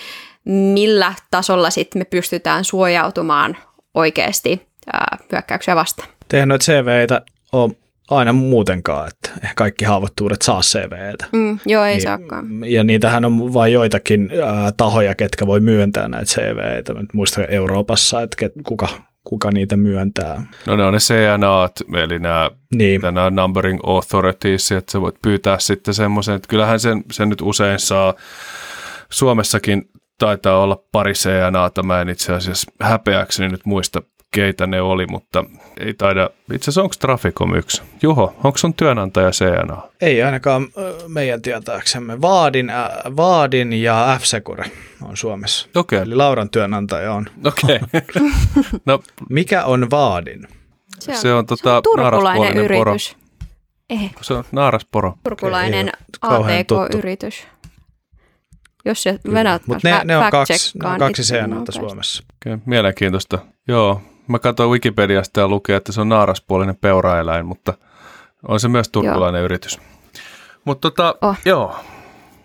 [0.74, 3.58] millä tasolla sitten me pystytään suojautumaan
[3.94, 6.10] oikeasti ää, hyökkäyksiä vastaan.
[6.28, 7.22] Tehän noita CVitä
[7.52, 7.76] on
[8.10, 11.26] aina muutenkaan, että kaikki haavoittuudet saa CVtä.
[11.32, 12.48] Mm, joo, ei niin, saakaan.
[12.66, 16.94] Ja niitähän on vain joitakin ää, tahoja, ketkä voi myöntää näitä CVitä.
[17.14, 18.88] Muistan Euroopassa, että ket, kuka
[19.24, 20.44] kuka niitä myöntää.
[20.66, 21.70] No ne on ne CNA,
[22.04, 23.02] eli nämä, niin.
[23.02, 27.80] nämä numbering authorities, että sä voit pyytää sitten semmoisen, että kyllähän sen, sen nyt usein
[27.80, 28.14] saa,
[29.10, 29.90] Suomessakin
[30.20, 34.02] taitaa olla pari CNAta, mä en itse asiassa häpeäkseni nyt muista
[34.32, 35.46] keitä ne oli, mutta
[35.80, 37.82] ei taida, itse asiassa onko Traficom yksi?
[38.02, 39.82] Juho, onko sun työnantaja CNA?
[40.02, 40.68] Ei ainakaan
[41.08, 42.22] meidän tietääksemme.
[42.22, 44.70] Vaadin, äh, Vaadin ja F-Secure
[45.02, 45.68] on Suomessa.
[45.76, 46.00] Okay.
[46.00, 47.26] Eli Lauran työnantaja on.
[47.46, 47.76] Okei.
[47.76, 48.30] Okay.
[48.86, 49.00] no,
[49.30, 50.48] Mikä on Vaadin?
[51.00, 53.18] Se on, se on, tota, se on turkulainen yritys.
[53.90, 54.12] Eh.
[54.22, 55.14] Se on naarasporo.
[55.24, 57.48] Turkulainen ATK-yritys.
[58.86, 62.24] Jos se venät Mutta ne, ne, on kaksi, ne on kaksi CNAta Suomessa.
[62.46, 63.40] Okay, mielenkiintoista.
[63.68, 67.74] Joo, mä katsoin Wikipediasta ja lukee, että se on naaraspuolinen peuraeläin, mutta
[68.48, 69.46] on se myös turkulainen joo.
[69.46, 69.80] yritys.
[70.66, 71.36] Mutta tota, oh.
[71.46, 71.76] joo,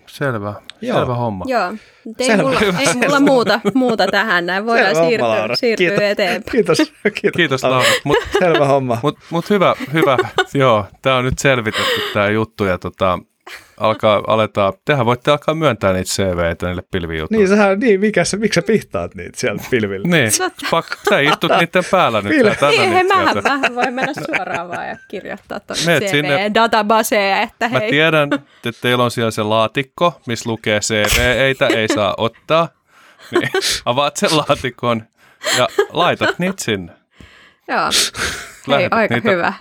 [0.05, 0.99] selvä, joo.
[0.99, 1.45] selvä homma.
[1.47, 1.73] Joo,
[2.19, 6.03] ei, selvä, mulla, ei mulla muuta, muuta tähän, näin voidaan selvä siirtyä, homma, siirtyä kiitos,
[6.03, 6.51] eteenpäin.
[6.51, 7.89] Kiitos, kiitos, kiitos Laura.
[8.03, 8.97] Mut, selvä homma.
[9.03, 10.17] Mutta mut hyvä, hyvä,
[10.53, 13.19] joo, tämä on nyt selvitetty tämä juttu ja tota,
[13.77, 17.47] alkaa, aletaan, tehän voitte alkaa myöntää niitä CVitä niille pilvijutuille.
[17.47, 20.07] Niin, sähän, niin mikä sä, miksi sä pihtaat niitä siellä pilville?
[20.07, 20.31] niin,
[20.71, 22.33] pak, sä istut niiden päällä nyt.
[22.33, 27.81] Pil- niin, hei, mähän, mähän voi mennä suoraan vaan ja kirjoittaa tuon CV-databaseen, että hei.
[27.81, 32.69] Mä tiedän, että teillä on siellä se laatikko, missä lukee CV-eitä, ei saa ottaa.
[33.31, 33.49] Niin,
[33.85, 35.03] avaat sen laatikon
[35.57, 36.93] ja laitat niitä sinne.
[37.67, 37.89] Joo,
[38.77, 39.53] hei, aika niitä, hyvä.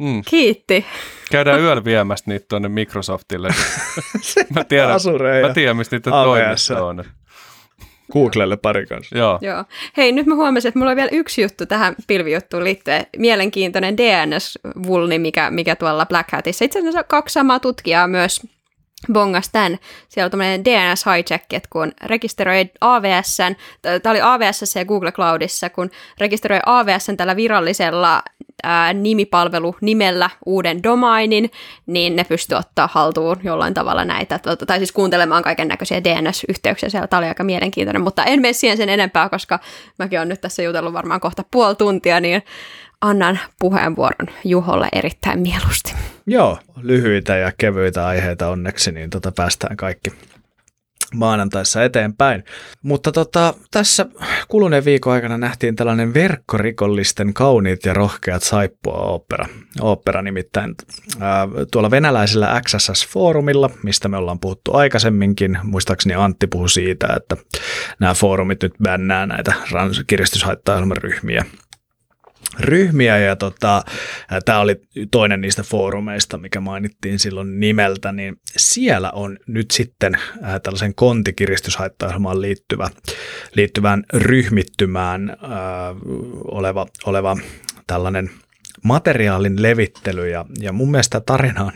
[0.00, 0.22] Mm.
[0.26, 0.86] Kiitti.
[1.30, 3.48] Käydään yöllä viemässä niitä tuonne Microsoftille.
[4.54, 5.46] mä, tiedän, Asureja.
[5.46, 6.38] mä tiedän, mistä niitä AWS.
[6.38, 7.04] toimisto on.
[8.12, 9.18] Googlelle pari kanssa.
[9.18, 9.38] Joo.
[9.40, 9.64] Joo.
[9.96, 13.06] Hei, nyt mä huomasin, että mulla on vielä yksi juttu tähän pilvijuttuun liittyen.
[13.16, 16.64] Mielenkiintoinen DNS-vulni, mikä, mikä tuolla Black Hatissa.
[16.64, 18.40] Itse asiassa kaksi samaa tutkijaa myös
[19.12, 19.78] bongas tämän.
[20.08, 25.70] Siellä on tämmöinen DNS hijack, että kun rekisteröi AWSn, tämä oli AWS ja Google Cloudissa,
[25.70, 28.22] kun rekisteröi AWSn tällä virallisella
[28.62, 31.50] ää, nimipalvelu nimellä uuden domainin,
[31.86, 36.88] niin ne pystyy ottaa haltuun jollain tavalla näitä, tota, tai siis kuuntelemaan kaiken näköisiä DNS-yhteyksiä
[36.88, 37.06] siellä.
[37.06, 39.58] Tämä oli aika mielenkiintoinen, mutta en mene siihen sen enempää, koska
[39.98, 42.42] mäkin olen nyt tässä jutellut varmaan kohta puoli tuntia, niin
[43.00, 45.94] annan puheenvuoron Juholle erittäin mieluusti.
[46.26, 50.10] Joo, lyhyitä ja kevyitä aiheita onneksi, niin tota päästään kaikki
[51.14, 52.44] maanantaissa eteenpäin.
[52.82, 54.06] Mutta tota, tässä
[54.48, 59.46] kuluneen viikon aikana nähtiin tällainen verkkorikollisten kauniit ja rohkeat saippua opera.
[59.80, 60.74] Opera nimittäin
[61.20, 65.58] ää, tuolla venäläisellä XSS-foorumilla, mistä me ollaan puhuttu aikaisemminkin.
[65.62, 67.36] Muistaakseni Antti puhui siitä, että
[68.00, 71.44] nämä foorumit nyt bännää näitä rans- kiristyshaittaohjelmaryhmiä
[72.58, 73.82] ryhmiä ja tota,
[74.44, 74.76] tämä oli
[75.10, 82.40] toinen niistä foorumeista, mikä mainittiin silloin nimeltä, niin siellä on nyt sitten äh, tällaisen kontikiristyshaittaohjelmaan
[82.40, 82.90] liittyvä,
[83.54, 85.38] liittyvään ryhmittymään äh,
[86.44, 87.36] oleva, oleva
[87.86, 88.30] tällainen
[88.84, 91.72] materiaalin levittely ja, ja mun mielestä tarina on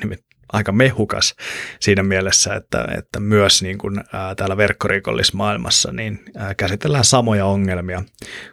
[0.54, 1.34] aika mehukas
[1.80, 8.02] siinä mielessä, että, että myös niin kuin, ää, täällä verkkorikollismaailmassa niin ää, käsitellään samoja ongelmia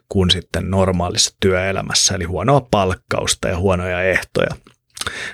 [0.09, 4.55] kuin sitten normaalissa työelämässä, eli huonoa palkkausta ja huonoja ehtoja.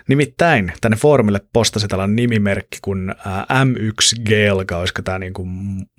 [0.08, 3.16] Nimittäin tänne foorumille postasi tällainen nimimerkki kuin
[3.66, 5.50] M1 Gelga, olisiko tämä niin kuin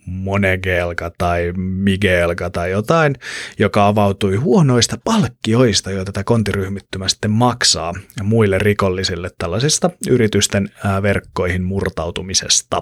[0.08, 3.14] Monegelka tai Migelka tai jotain,
[3.58, 10.70] joka avautui huonoista palkkioista, joita tämä kontiryhmittymä sitten maksaa muille rikollisille tällaisista yritysten
[11.02, 12.80] verkkoihin murtautumisesta.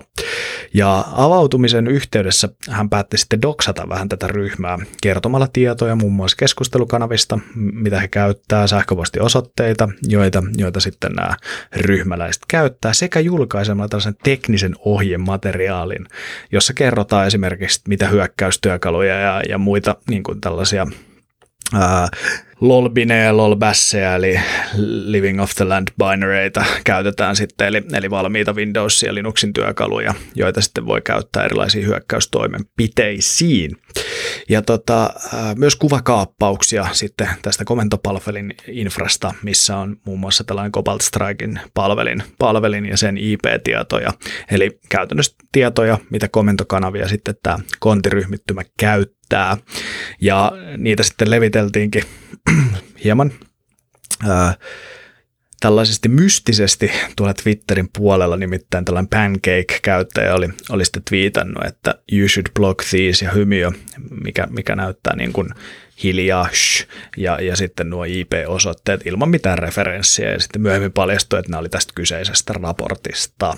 [0.74, 7.38] Ja avautumisen yhteydessä hän päätti sitten doksata vähän tätä ryhmää kertomalla tietoja muun muassa keskustelukanavista,
[7.54, 11.36] mitä he käyttää, sähköpostiosoitteita, joita, joita sitten nämä
[11.76, 16.06] ryhmäläiset käyttää, sekä julkaisemalla tällaisen teknisen ohjemateriaalin,
[16.52, 20.86] jossa kerrotaan kerrotaan esimerkiksi mitä hyökkäystyökaluja ja, ja muita niin kuin tällaisia
[22.60, 24.40] lolbineja ja lolbasseja, eli
[25.06, 30.60] living off the land binaryita käytetään sitten, eli, eli valmiita Windows ja Linuxin työkaluja, joita
[30.60, 33.76] sitten voi käyttää erilaisiin hyökkäystoimenpiteisiin.
[34.48, 35.10] Ja tota,
[35.56, 42.86] myös kuvakaappauksia sitten tästä komentopalvelin infrasta, missä on muun muassa tällainen Cobalt Strikein palvelin, palvelin
[42.86, 44.12] ja sen IP-tietoja,
[44.50, 49.56] eli käytännössä tietoja, mitä komentokanavia sitten tämä kontiryhmittymä käyttää.
[50.20, 52.02] Ja niitä sitten leviteltiinkin
[53.04, 53.32] hieman
[54.28, 54.54] ää,
[55.60, 62.46] tällaisesti mystisesti tuolla Twitterin puolella, nimittäin tällainen Pancake-käyttäjä oli, oli sitten twiitannut, että you should
[62.54, 63.70] block these ja hymiö,
[64.24, 65.48] mikä, mikä näyttää niin kuin
[66.02, 66.86] hiljaa shh,
[67.16, 71.68] ja, ja sitten nuo IP-osoitteet ilman mitään referenssiä ja sitten myöhemmin paljastui, että nämä oli
[71.68, 73.56] tästä kyseisestä raportista.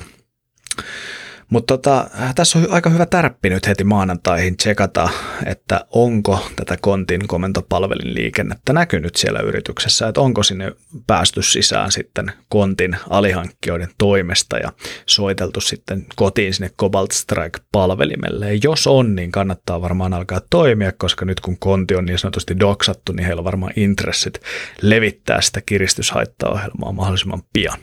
[1.50, 5.08] Mutta tota, tässä on aika hyvä tärppi nyt heti maanantaihin tsekata,
[5.46, 10.72] että onko tätä kontin komentopalvelin liikennettä näkynyt siellä yrityksessä, että onko sinne
[11.06, 14.72] päästy sisään sitten kontin alihankkijoiden toimesta ja
[15.06, 18.52] soiteltu sitten kotiin sinne Cobalt Strike-palvelimelle.
[18.52, 22.60] Ja jos on, niin kannattaa varmaan alkaa toimia, koska nyt kun konti on niin sanotusti
[22.60, 24.40] doksattu, niin heillä on varmaan intressit
[24.82, 27.78] levittää sitä kiristyshaittaohjelmaa mahdollisimman pian.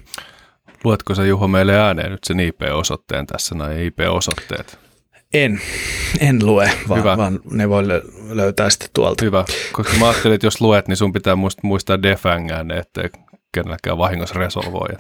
[0.86, 4.80] Luetko sä Juho meille ääneen nyt sen IP-osoitteen tässä, nämä IP-osoitteet?
[5.34, 5.62] En,
[6.20, 7.18] en lue, vaan, Hyvä.
[7.18, 7.84] vaan ne voi
[8.30, 9.26] löytää sitten tuolta.
[9.26, 13.10] Hyvä, koska mä ajattelin, että jos luet, niin sun pitää muistaa defangään, ettei
[13.52, 15.00] kenelläkään vahingossa resolvoida.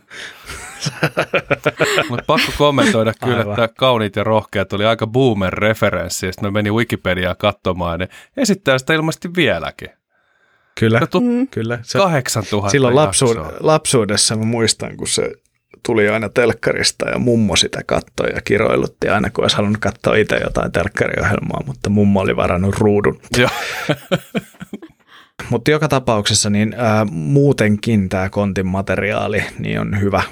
[2.09, 3.63] Mutta pakko kommentoida kyllä, Aivan.
[3.63, 8.07] että kauniit ja rohkeat oli aika boomer-referenssi, ja sitten meni Wikipediaa katsomaan, ja
[8.37, 9.89] esittää sitä ilmeisesti vieläkin.
[10.79, 11.47] Kyllä, mm.
[11.47, 11.79] kyllä.
[11.81, 15.31] Se, 8000 Silloin lapsuud- lapsuudessa mä muistan, kun se
[15.85, 20.37] tuli aina telkkarista ja mummo sitä kattoi ja kiroilutti aina, kun olisi halunnut katsoa itse
[20.37, 23.21] jotain telkkariohjelmaa, mutta mummo oli varannut ruudun.
[25.49, 30.23] mutta joka tapauksessa niin ää, muutenkin tämä kontin materiaali niin on hyvä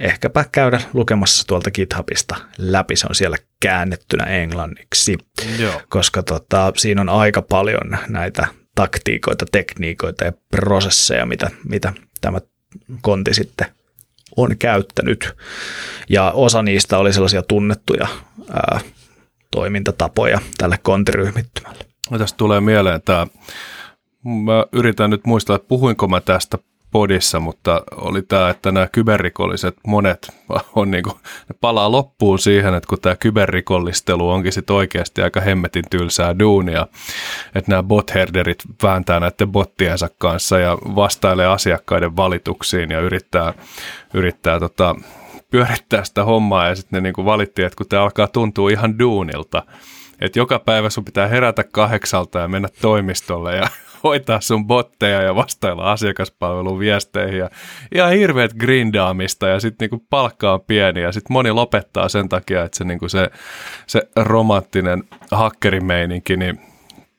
[0.00, 2.96] ehkäpä käydä lukemassa tuolta GitHubista läpi.
[2.96, 5.18] Se on siellä käännettynä englanniksi,
[5.58, 5.80] Joo.
[5.88, 12.40] koska tota, siinä on aika paljon näitä taktiikoita, tekniikoita ja prosesseja, mitä, mitä tämä
[13.00, 13.66] konti sitten
[14.36, 15.34] on käyttänyt.
[16.08, 18.08] Ja osa niistä oli sellaisia tunnettuja
[18.52, 18.80] ää,
[19.50, 21.84] toimintatapoja tälle kontiryhmittymälle.
[22.18, 23.26] Tästä tulee mieleen tämä,
[24.24, 26.58] mä yritän nyt muistaa, että puhuinko mä tästä
[26.94, 30.32] podissa, mutta oli tämä, että nämä kyberrikolliset monet
[30.76, 31.14] on niin kuin,
[31.48, 36.86] ne palaa loppuun siihen, että kun tämä kyberrikollistelu onkin sitten oikeasti aika hemmetin tylsää duunia,
[37.54, 43.54] että nämä botherderit vääntää näiden bottiensa kanssa ja vastailee asiakkaiden valituksiin ja yrittää,
[44.14, 44.94] yrittää tota,
[45.50, 48.98] pyörittää sitä hommaa ja sitten ne niin kuin valittiin, että kun tämä alkaa tuntua ihan
[48.98, 49.62] duunilta,
[50.20, 53.68] että joka päivä sun pitää herätä kahdeksalta ja mennä toimistolle ja
[54.04, 57.50] hoitaa sun botteja ja vastailla asiakaspalvelun viesteihin ja
[57.94, 62.64] ihan hirveät grindaamista ja sitten niinku palkka on pieni ja sitten moni lopettaa sen takia,
[62.64, 63.30] että se, niinku se,
[63.86, 66.60] se romanttinen hakkerimeininki, niin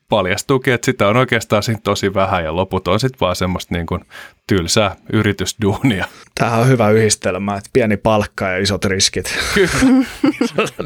[0.09, 3.85] paljastuukin, että sitä on oikeastaan siinä tosi vähän ja loput on sitten vaan semmoista niin
[3.85, 4.01] kuin
[4.47, 6.05] tylsää yritysduunia.
[6.35, 9.37] Tämä on hyvä yhdistelmä, että pieni palkka ja isot riskit.
[9.53, 10.05] Kyllä.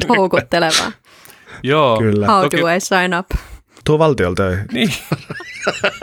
[0.17, 0.91] Houkuttelevaa.
[1.63, 1.97] Joo.
[1.99, 2.27] Kyllä.
[2.27, 3.27] How Toki- do I sign up?
[3.85, 4.65] Tuo valtiolta töihin.
[4.71, 4.93] Niin.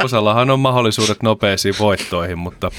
[0.04, 2.70] Osallahan on mahdollisuudet nopeisiin voittoihin, mutta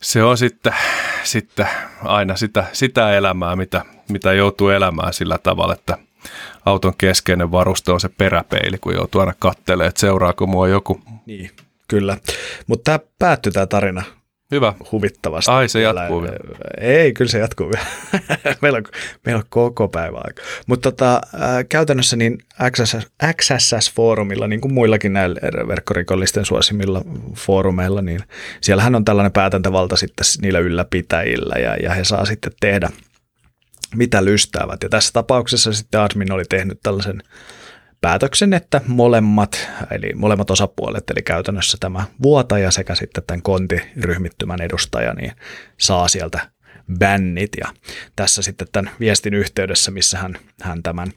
[0.00, 0.74] se on sitten,
[1.22, 1.68] sitten
[2.04, 5.98] aina sitä, sitä elämää, mitä, mitä joutuu elämään sillä tavalla, että
[6.66, 11.00] auton keskeinen varuste on se peräpeili, kun joutuu aina katselemaan, että seuraako mua joku.
[11.26, 11.50] Niin,
[11.88, 12.16] kyllä.
[12.66, 14.02] Mutta tämä päättyi tämä tarina
[14.50, 14.74] Hyvä.
[14.92, 15.50] huvittavasti.
[15.50, 16.36] Ai, se jatkuu vielä.
[16.80, 17.86] Ei, kyllä se jatkuu vielä.
[18.62, 18.84] meillä, on,
[19.26, 20.42] meillä on koko päivä aika.
[20.66, 22.38] Mutta tota, äh, käytännössä niin
[22.70, 23.06] XSS,
[23.42, 27.02] XSS-foorumilla, niin kuin muillakin näillä verkkorikollisten suosimilla
[27.34, 28.20] foorumeilla, niin
[28.60, 32.90] siellähän on tällainen päätäntävalta sitten niillä ylläpitäjillä ja, ja he saa sitten tehdä
[33.94, 34.82] mitä lystäävät.
[34.82, 37.22] Ja tässä tapauksessa sitten admin oli tehnyt tällaisen
[38.00, 45.14] päätöksen, että molemmat, eli molemmat osapuolet, eli käytännössä tämä vuotaja sekä sitten tämän kontiryhmittymän edustaja,
[45.14, 45.32] niin
[45.78, 46.50] saa sieltä
[46.98, 47.50] bännit.
[47.60, 47.74] Ja
[48.16, 51.12] tässä sitten tämän viestin yhteydessä, missä hän, hän tämän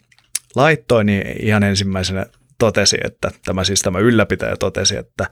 [0.55, 2.25] laittoi, niin ihan ensimmäisenä
[2.61, 5.25] totesi, että tämä siis tämä ylläpitäjä totesi, että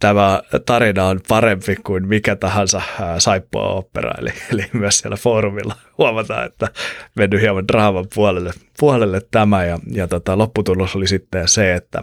[0.00, 2.82] tämä tarina on parempi kuin mikä tahansa
[3.18, 6.68] saippua opera, eli, eli myös siellä foorumilla huomataan, että
[7.16, 12.02] mennyt hieman draaman puolelle, puolelle tämä, ja, ja tota, lopputulos oli sitten se, että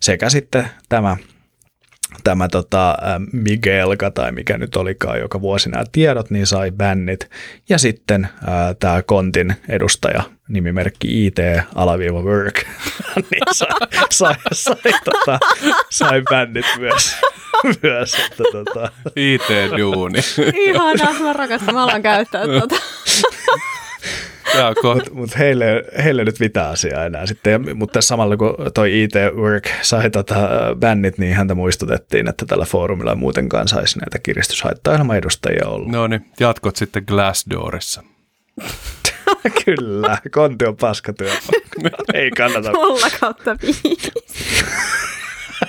[0.00, 1.16] sekä sitten tämä
[2.24, 2.96] tämä tota,
[3.32, 7.30] Miguelka tai mikä nyt olikaan, joka vuosi nämä tiedot, niin sai bännit.
[7.68, 11.36] Ja sitten ää, tämä Kontin edustaja, nimimerkki IT
[11.74, 12.62] alaviiva work,
[13.30, 13.68] niin sai,
[14.10, 15.38] sai, sai, tota,
[15.90, 17.16] sai bännit myös.
[17.82, 20.18] myös että, tota, IT-duuni.
[20.54, 22.76] Ihanaa, mä rakastan, mä alan käyttää tuota.
[24.94, 27.52] Mutta mut heille, heille nyt mitään asiaa enää sitten.
[27.52, 30.48] Ja, mutta samalla kun toi IT Work sai tota
[30.78, 35.92] bännit, niin häntä muistutettiin, että tällä foorumilla ei muutenkaan saisi näitä kiristyshaittaohjelman edustajia olla.
[35.92, 38.02] No niin, jatkot sitten Glassdoorissa.
[39.64, 41.30] Kyllä, konti on paskatyö.
[42.14, 42.72] ei kannata.
[42.72, 44.12] Nolla kautta viisi.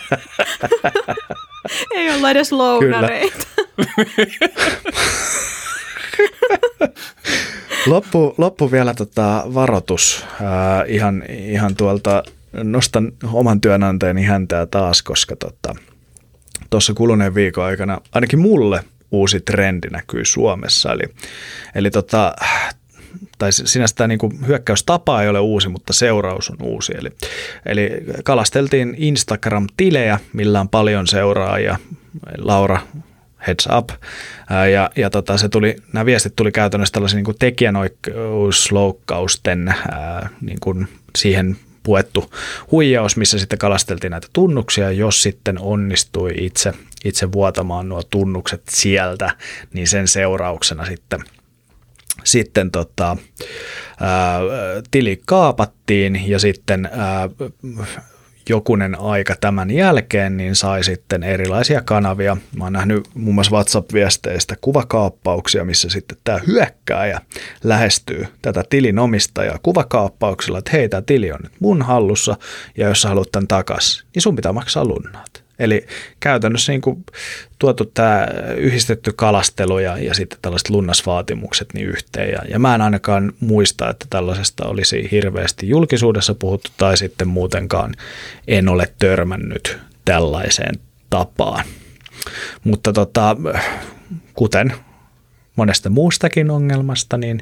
[1.95, 3.47] Ei olla edes lounareita.
[7.85, 10.25] Loppu, loppu vielä tota varoitus.
[10.41, 12.23] Ää, ihan, ihan tuolta
[12.53, 15.73] nostan oman työnantajani häntää taas, koska tuossa
[16.69, 20.93] tota, kuluneen viikon aikana ainakin mulle uusi trendi näkyy Suomessa.
[20.93, 21.03] Eli,
[21.75, 22.35] eli tota,
[23.37, 26.93] tai sinänsä tämä niinku hyökkäystapa ei ole uusi, mutta seuraus on uusi.
[26.97, 27.09] Eli,
[27.65, 27.89] eli
[28.23, 31.77] kalasteltiin Instagram-tilejä, millä on paljon seuraajia.
[32.37, 32.81] Laura
[33.47, 33.89] heads up.
[34.71, 40.87] Ja, ja tota, se tuli, nämä viestit tuli käytännössä tällaisen niin tekijänoikeusloukkausten ää, niin kuin
[41.17, 42.33] siihen puettu
[42.71, 44.91] huijaus, missä sitten kalasteltiin näitä tunnuksia.
[44.91, 46.73] Jos sitten onnistui itse,
[47.05, 49.35] itse vuotamaan nuo tunnukset sieltä,
[49.73, 51.19] niin sen seurauksena sitten
[52.23, 53.17] sitten tota,
[53.99, 54.39] ää,
[54.91, 57.29] tili kaapattiin ja sitten ää,
[58.49, 62.37] jokunen aika tämän jälkeen, niin sai sitten erilaisia kanavia.
[62.57, 67.21] Mä oon nähnyt muun muassa WhatsApp-viesteistä kuvakaappauksia, missä sitten tämä hyökkääjä
[67.63, 72.35] lähestyy tätä tilin omistajaa kuvakaappauksella, että hei, tämä tili on nyt mun hallussa,
[72.77, 75.42] ja jos sä haluat tämän takas, niin sun pitää maksaa lunnaat.
[75.63, 75.87] Eli
[76.19, 77.05] käytännössä niin kuin
[77.59, 82.31] tuotu tämä yhdistetty kalastelu ja, ja sitten tällaiset lunnasvaatimukset niin yhteen.
[82.31, 87.93] Ja, ja mä en ainakaan muista, että tällaisesta olisi hirveästi julkisuudessa puhuttu tai sitten muutenkaan
[88.47, 90.75] en ole törmännyt tällaiseen
[91.09, 91.65] tapaan.
[92.63, 93.37] Mutta tota,
[94.33, 94.73] kuten
[95.55, 97.39] monesta muustakin ongelmasta, niin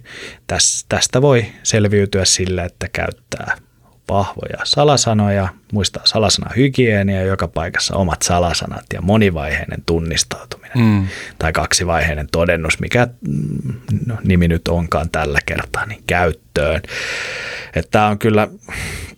[0.89, 3.57] tästä voi selviytyä sillä, että käyttää
[4.12, 10.78] vahvoja salasanoja, muistaa salasanahygienia, joka paikassa omat salasanat ja monivaiheinen tunnistautuminen.
[10.78, 11.07] Mm.
[11.39, 13.07] Tai kaksivaiheinen todennus, mikä
[14.05, 16.82] no, nimi nyt onkaan tällä kertaa, niin käyttöön.
[17.76, 18.47] Että tämä on kyllä,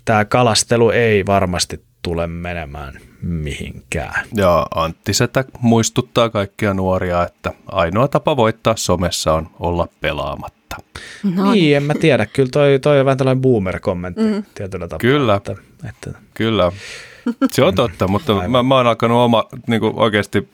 [0.06, 4.26] tämä kalastelu ei varmasti tule menemään mihinkään.
[4.36, 10.76] Ja Antti Setä muistuttaa kaikkia nuoria, että ainoa tapa voittaa somessa on olla pelaamatta.
[11.36, 12.26] No niin, en mä tiedä.
[12.26, 14.44] Kyllä toi, toi on vähän tällainen boomer-kommentti mm.
[14.56, 15.00] tietyllä tapaa.
[15.00, 15.36] Kyllä.
[15.36, 15.56] Että,
[15.90, 16.72] että, Kyllä,
[17.52, 20.50] se on totta, mutta mä, mä oon alkanut oma niin kuin oikeasti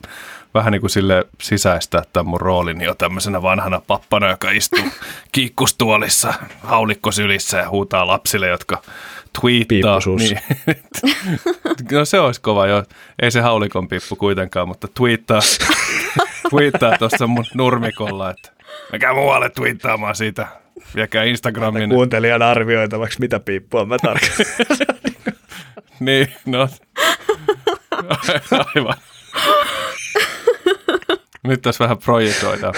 [0.54, 4.84] vähän niin kuin sille sisäistää tämän mun roolini jo tämmöisenä vanhana pappana, joka istuu
[5.32, 8.82] kiikkustuolissa, haulikko sylissä ja huutaa lapsille, jotka
[9.68, 10.22] Piippusuus.
[10.22, 10.40] Niin,
[11.92, 12.84] no se olisi kova jo.
[13.22, 15.40] Ei se haulikon pippu kuitenkaan, mutta tweettaa,
[16.50, 18.52] tweettaa tuossa mun nurmikolla, että
[18.92, 20.48] mikä muualle tweettaamaan siitä.
[20.96, 21.90] Viekää Instagramiin.
[21.90, 24.46] Kuuntelijan arvioitavaksi, mitä piippua mä tarkoitan.
[26.00, 26.70] Niin, no.
[28.76, 28.96] Aivan.
[31.44, 32.74] Nyt tässä vähän projisoidaan.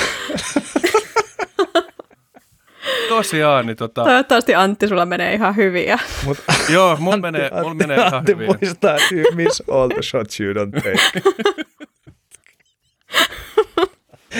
[3.16, 5.88] Tosiaan, niin tota, Toivottavasti Antti, sulla menee ihan hyvin.
[5.88, 5.98] Ja...
[6.26, 6.38] Mut,
[6.70, 8.46] joo, mulla menee, mulla Antti, menee ihan Antti hyvin.
[8.46, 11.22] muistaa, että you miss all the shots you don't take.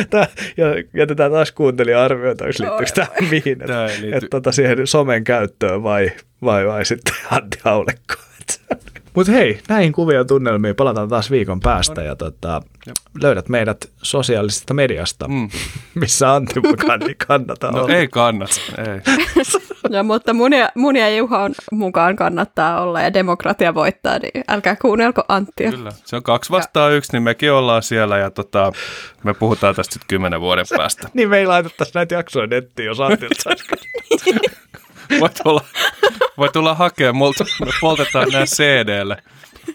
[0.10, 5.84] Tää, ja jätetään taas kuuntelija arvioitavaksi, liittyykö tämä mihin, että et, tota, siihen somen käyttöön
[5.84, 6.12] vai,
[6.42, 8.14] vai, vai sitten Antti Haulekko.
[9.16, 12.62] Mutta hei, näihin kuvia tunnelmiin palataan taas viikon päästä ja tota,
[13.22, 15.50] löydät meidät sosiaalisesta mediasta, Mm.
[15.96, 17.94] missä Antti mukaan niin kannata No olla.
[17.96, 19.02] ei kannata, ei.
[19.90, 24.76] ja, mutta mun ja, mun ja Juhan mukaan kannattaa olla ja demokratia voittaa, niin älkää
[24.76, 25.72] kuunnelko Anttia.
[25.72, 28.72] Kyllä, se on kaksi vastaan yksi, niin mekin ollaan siellä ja tota,
[29.24, 31.10] me puhutaan tästä sitten kymmenen vuoden päästä.
[31.14, 33.66] Niin me ei laitettaisi näitä jaksoja nettiin, jos saisi
[35.20, 35.62] Voi tulla,
[36.38, 39.18] voi tulla hakea, multa, me poltetaan nämä CD-lle.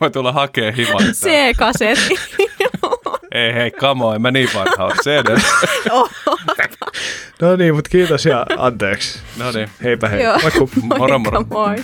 [0.01, 1.03] Voi tulla hakea himat.
[1.03, 2.15] C-kasetti.
[3.33, 4.95] Ei hei, on, en mä niin vanha ole.
[5.03, 5.39] CD.
[7.41, 9.19] No niin, mutta kiitos ja anteeksi.
[9.37, 9.71] No niin.
[9.83, 10.23] Heipä hei.
[10.23, 10.39] Joo.
[10.43, 10.71] Moikku.
[10.83, 11.41] Moro, moro.
[11.41, 11.77] Moikka, moi.